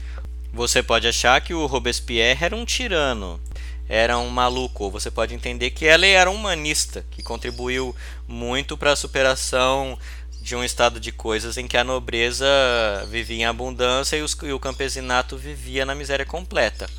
Você 0.53 0.81
pode 0.81 1.05
achar 1.05 1.41
que 1.41 1.53
o 1.53 1.65
Robespierre 1.65 2.45
era 2.45 2.55
um 2.55 2.63
tirano, 2.63 3.37
era 3.89 4.17
um 4.17 4.29
maluco, 4.29 4.85
ou 4.85 4.91
você 4.91 5.11
pode 5.11 5.35
entender 5.35 5.71
que 5.71 5.85
ela 5.85 6.05
era 6.05 6.31
um 6.31 6.35
humanista, 6.35 7.05
que 7.11 7.21
contribuiu 7.21 7.93
muito 8.25 8.77
para 8.77 8.93
a 8.93 8.95
superação 8.95 9.99
de 10.41 10.55
um 10.55 10.63
estado 10.63 10.97
de 10.97 11.11
coisas 11.11 11.57
em 11.57 11.67
que 11.67 11.75
a 11.75 11.83
nobreza 11.83 12.47
vivia 13.09 13.39
em 13.39 13.45
abundância 13.45 14.15
e, 14.15 14.21
os, 14.21 14.31
e 14.43 14.53
o 14.53 14.59
campesinato 14.61 15.35
vivia 15.35 15.85
na 15.85 15.93
miséria 15.93 16.25
completa. 16.25 16.89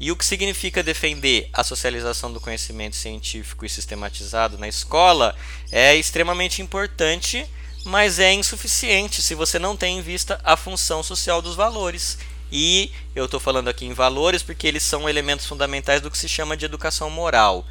E 0.00 0.10
o 0.10 0.16
que 0.16 0.24
significa 0.24 0.82
defender 0.82 1.50
a 1.52 1.62
socialização 1.62 2.32
do 2.32 2.40
conhecimento 2.40 2.96
científico 2.96 3.66
e 3.66 3.68
sistematizado 3.68 4.56
na 4.56 4.66
escola 4.66 5.36
é 5.70 5.94
extremamente 5.94 6.62
importante, 6.62 7.46
mas 7.84 8.18
é 8.18 8.32
insuficiente 8.32 9.20
se 9.20 9.34
você 9.34 9.58
não 9.58 9.76
tem 9.76 9.98
em 9.98 10.02
vista 10.02 10.40
a 10.42 10.56
função 10.56 11.02
social 11.02 11.42
dos 11.42 11.54
valores. 11.54 12.16
E 12.50 12.90
eu 13.14 13.26
estou 13.26 13.38
falando 13.38 13.68
aqui 13.68 13.84
em 13.84 13.92
valores 13.92 14.42
porque 14.42 14.66
eles 14.66 14.82
são 14.82 15.06
elementos 15.06 15.44
fundamentais 15.44 16.00
do 16.00 16.10
que 16.10 16.16
se 16.16 16.30
chama 16.30 16.56
de 16.56 16.64
educação 16.64 17.10
moral. 17.10 17.66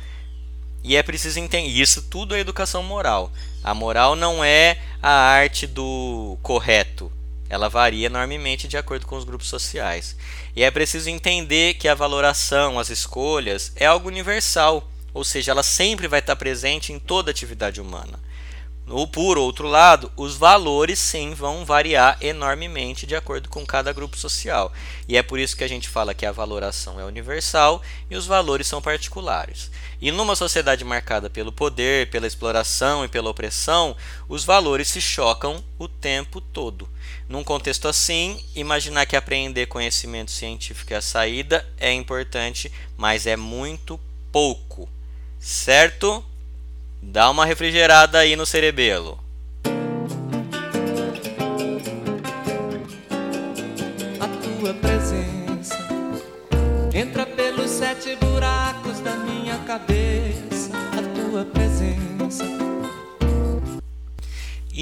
E 0.83 0.95
é 0.95 1.01
preciso 1.01 1.39
entender, 1.39 1.67
isso 1.67 2.03
tudo 2.03 2.35
é 2.35 2.39
educação 2.39 2.83
moral. 2.83 3.31
A 3.63 3.73
moral 3.73 4.15
não 4.15 4.43
é 4.43 4.77
a 5.01 5.09
arte 5.09 5.65
do 5.65 6.37
correto, 6.43 7.11
ela 7.49 7.67
varia 7.67 8.05
enormemente 8.05 8.67
de 8.67 8.77
acordo 8.77 9.07
com 9.07 9.17
os 9.17 9.23
grupos 9.23 9.47
sociais. 9.47 10.15
E 10.55 10.63
é 10.63 10.69
preciso 10.69 11.09
entender 11.09 11.73
que 11.73 11.87
a 11.87 11.95
valoração, 11.95 12.77
as 12.77 12.89
escolhas, 12.89 13.73
é 13.75 13.85
algo 13.85 14.07
universal, 14.07 14.87
ou 15.13 15.23
seja, 15.23 15.51
ela 15.51 15.63
sempre 15.63 16.07
vai 16.07 16.19
estar 16.19 16.35
presente 16.35 16.93
em 16.93 16.99
toda 16.99 17.31
atividade 17.31 17.81
humana. 17.81 18.19
Ou 18.91 19.07
por 19.07 19.37
outro 19.37 19.67
lado, 19.67 20.11
os 20.17 20.35
valores 20.35 20.97
sim 20.97 21.35
vão 21.35 21.63
variar 21.63 22.17
enormemente 22.21 23.05
de 23.05 23.15
acordo 23.15 23.47
com 23.47 23.63
cada 23.63 23.93
grupo 23.93 24.17
social. 24.17 24.73
E 25.07 25.15
é 25.15 25.21
por 25.21 25.37
isso 25.37 25.55
que 25.55 25.63
a 25.63 25.67
gente 25.67 25.87
fala 25.87 26.15
que 26.15 26.25
a 26.25 26.31
valoração 26.31 26.99
é 26.99 27.05
universal 27.05 27.83
e 28.09 28.15
os 28.15 28.25
valores 28.25 28.65
são 28.65 28.81
particulares. 28.81 29.69
E 30.01 30.11
numa 30.11 30.35
sociedade 30.35 30.83
marcada 30.83 31.29
pelo 31.29 31.51
poder, 31.51 32.09
pela 32.09 32.25
exploração 32.25 33.05
e 33.05 33.07
pela 33.07 33.29
opressão, 33.29 33.95
os 34.27 34.43
valores 34.43 34.87
se 34.87 34.99
chocam 34.99 35.63
o 35.77 35.87
tempo 35.87 36.41
todo. 36.41 36.89
Num 37.29 37.43
contexto 37.43 37.87
assim, 37.87 38.43
imaginar 38.55 39.05
que 39.05 39.15
aprender 39.15 39.67
conhecimento 39.67 40.31
científico 40.31 40.95
é 40.95 40.97
a 40.97 41.01
saída 41.01 41.63
é 41.79 41.93
importante, 41.93 42.71
mas 42.97 43.27
é 43.27 43.37
muito 43.37 43.99
pouco. 44.31 44.89
Certo? 45.39 46.25
Dá 46.99 47.29
uma 47.29 47.45
refrigerada 47.45 48.17
aí 48.17 48.35
no 48.35 48.47
cerebelo. 48.47 49.19
A 54.19 54.27
tua 54.41 54.73
presença 54.73 55.77
entra 56.91 57.27
pelos 57.27 57.69
sete 57.69 58.15
buracos 58.15 59.01
da 59.01 59.15
minha 59.15 59.59
cabeça. 59.59 60.71
A 60.97 61.29
tua 61.29 61.45
presença 61.45 62.68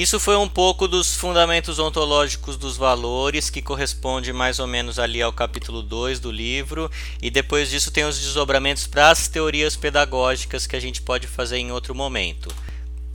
isso 0.01 0.19
foi 0.19 0.35
um 0.37 0.47
pouco 0.47 0.87
dos 0.87 1.15
fundamentos 1.15 1.79
ontológicos 1.79 2.55
dos 2.55 2.77
valores, 2.77 3.49
que 3.49 3.63
corresponde 3.63 4.31
mais 4.31 4.59
ou 4.59 4.67
menos 4.67 4.99
ali 4.99 5.23
ao 5.23 5.33
capítulo 5.33 5.81
2 5.81 6.19
do 6.19 6.31
livro, 6.31 6.87
e 7.19 7.31
depois 7.31 7.71
disso 7.71 7.89
tem 7.89 8.03
os 8.03 8.19
desdobramentos 8.19 8.85
para 8.85 9.09
as 9.09 9.27
teorias 9.27 9.75
pedagógicas 9.75 10.67
que 10.67 10.75
a 10.75 10.79
gente 10.79 11.01
pode 11.01 11.25
fazer 11.25 11.57
em 11.57 11.71
outro 11.71 11.95
momento. 11.95 12.53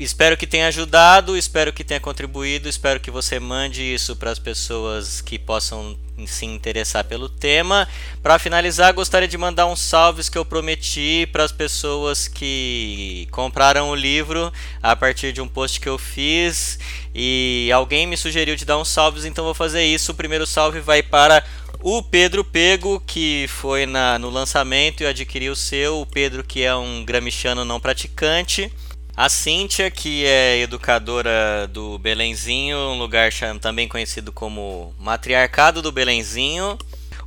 Espero 0.03 0.37
que 0.37 0.49
tenha 0.49 0.67
ajudado, 0.67 1.37
espero 1.37 1.73
que 1.73 1.85
tenha 1.85 2.01
contribuído, 2.01 2.69
espero 2.69 2.99
que 2.99 3.11
você 3.11 3.39
mande 3.39 3.83
isso 3.83 4.17
para 4.17 4.33
as 4.33 4.39
pessoas 4.39 5.21
que 5.21 5.39
possam 5.39 5.97
se 6.27 6.45
interessar 6.45 7.05
pelo 7.05 7.29
tema. 7.29 7.89
Para 8.21 8.37
finalizar, 8.37 8.93
gostaria 8.95 9.29
de 9.29 9.39
mandar 9.39 9.67
uns 9.67 9.81
salves 9.81 10.29
que 10.29 10.37
eu 10.37 10.45
prometi 10.45 11.29
para 11.31 11.45
as 11.45 11.53
pessoas 11.53 12.27
que 12.27 13.29
compraram 13.31 13.91
o 13.91 13.95
livro 13.95 14.53
a 14.83 14.97
partir 14.97 15.33
de 15.33 15.41
um 15.41 15.47
post 15.47 15.79
que 15.79 15.89
eu 15.89 15.97
fiz 15.97 16.81
e 17.15 17.71
alguém 17.73 18.05
me 18.05 18.17
sugeriu 18.17 18.57
de 18.57 18.65
dar 18.65 18.79
uns 18.79 18.89
salves, 18.89 19.25
então 19.25 19.45
vou 19.45 19.55
fazer 19.55 19.85
isso. 19.85 20.11
O 20.11 20.17
primeiro 20.17 20.49
salve 20.49 20.81
vai 20.81 21.01
para 21.01 21.45
o 21.81 22.03
Pedro 22.03 22.45
Pego, 22.45 23.01
que 23.07 23.47
foi 23.49 23.87
na, 23.87 24.19
no 24.19 24.31
lançamento 24.31 25.03
e 25.05 25.07
adquiriu 25.07 25.53
o 25.53 25.57
seu. 25.57 26.01
O 26.01 26.07
Pedro, 26.07 26.43
que 26.43 26.63
é 26.63 26.75
um 26.75 27.05
gramichano 27.05 27.65
não 27.65 27.79
praticante. 27.81 28.71
A 29.15 29.29
Cíntia, 29.29 29.91
que 29.91 30.25
é 30.25 30.61
educadora 30.61 31.69
do 31.71 31.99
Belenzinho, 31.99 32.79
um 32.79 32.99
lugar 32.99 33.31
também 33.61 33.87
conhecido 33.87 34.33
como 34.33 34.95
Matriarcado 34.99 35.83
do 35.83 35.93
Belenzinho. 35.93 36.79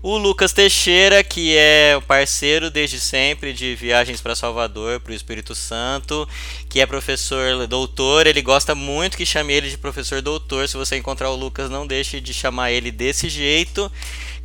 O 0.01 0.17
Lucas 0.17 0.51
Teixeira, 0.51 1.23
que 1.23 1.55
é 1.55 1.95
o 1.95 2.01
parceiro 2.01 2.71
desde 2.71 2.99
sempre 2.99 3.53
de 3.53 3.75
viagens 3.75 4.19
para 4.19 4.35
Salvador, 4.35 4.99
para 4.99 5.11
o 5.11 5.15
Espírito 5.15 5.53
Santo, 5.53 6.27
que 6.69 6.79
é 6.79 6.85
professor 6.87 7.65
doutor. 7.67 8.25
Ele 8.25 8.41
gosta 8.41 8.73
muito 8.73 9.15
que 9.15 9.25
chame 9.25 9.53
ele 9.53 9.69
de 9.69 9.77
professor 9.77 10.21
doutor. 10.23 10.67
Se 10.67 10.77
você 10.77 10.95
encontrar 10.95 11.29
o 11.29 11.35
Lucas, 11.35 11.69
não 11.69 11.85
deixe 11.85 12.19
de 12.19 12.33
chamar 12.33 12.71
ele 12.71 12.91
desse 12.91 13.29
jeito. 13.29 13.91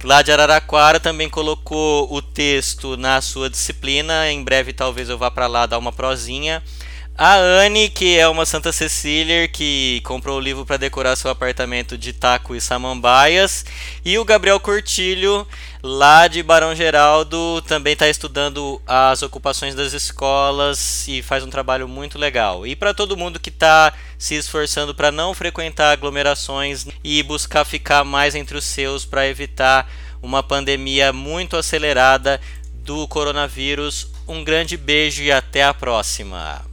Lá 0.03 0.23
de 0.23 0.33
Araraquara 0.33 1.01
também 1.01 1.29
colocou 1.29 2.11
o 2.11 2.23
texto 2.23 2.97
na 2.97 3.21
sua 3.21 3.51
disciplina. 3.51 4.31
Em 4.31 4.43
breve, 4.43 4.73
talvez 4.73 5.09
eu 5.09 5.19
vá 5.19 5.31
para 5.31 5.47
lá 5.47 5.67
dar 5.67 5.79
uma 5.79 5.93
prosinha. 5.93 6.63
A 7.23 7.37
Anne, 7.37 7.91
que 7.91 8.17
é 8.17 8.27
uma 8.27 8.47
Santa 8.47 8.73
Cecília 8.73 9.47
que 9.47 10.01
comprou 10.05 10.39
o 10.39 10.41
livro 10.41 10.65
para 10.65 10.79
decorar 10.79 11.15
seu 11.17 11.31
apartamento 11.31 11.99
de 11.99 12.15
taco 12.15 12.57
e 12.57 12.61
samambaias. 12.63 13.63
E 14.03 14.19
o 14.19 14.25
Gabriel 14.25 14.59
Cortilho, 14.59 15.47
lá 15.83 16.27
de 16.27 16.43
Barão 16.43 16.75
Geraldo, 16.75 17.61
também 17.69 17.93
está 17.93 18.09
estudando 18.09 18.81
as 18.87 19.23
ocupações 19.23 19.75
das 19.75 19.93
escolas 19.93 21.07
e 21.09 21.21
faz 21.21 21.45
um 21.45 21.51
trabalho 21.51 21.87
muito 21.87 22.19
legal. 22.19 22.67
E 22.67 22.75
para 22.75 22.95
todo 22.95 23.19
mundo 23.19 23.39
que 23.39 23.51
está 23.51 23.93
se 24.19 24.35
esforçando 24.35 24.95
para 24.95 25.13
não 25.13 25.35
frequentar 25.35 25.93
aglomerações 25.93 26.87
e 27.05 27.23
buscar 27.23 27.67
ficar 27.67 28.03
mais 28.03 28.35
entre 28.35 28.57
os 28.57 28.65
seus 28.65 29.05
para 29.05 29.29
evitar 29.29 29.93
uma 30.23 30.43
pandemia 30.43 31.13
muito 31.13 31.59
acelerada 31.59 32.41
do 32.77 33.07
coronavírus. 33.07 34.09
Um 34.27 34.43
grande 34.43 34.79
beijo 34.79 35.23
e 35.23 35.31
até 35.31 35.63
a 35.63 35.75
próxima! 35.75 36.70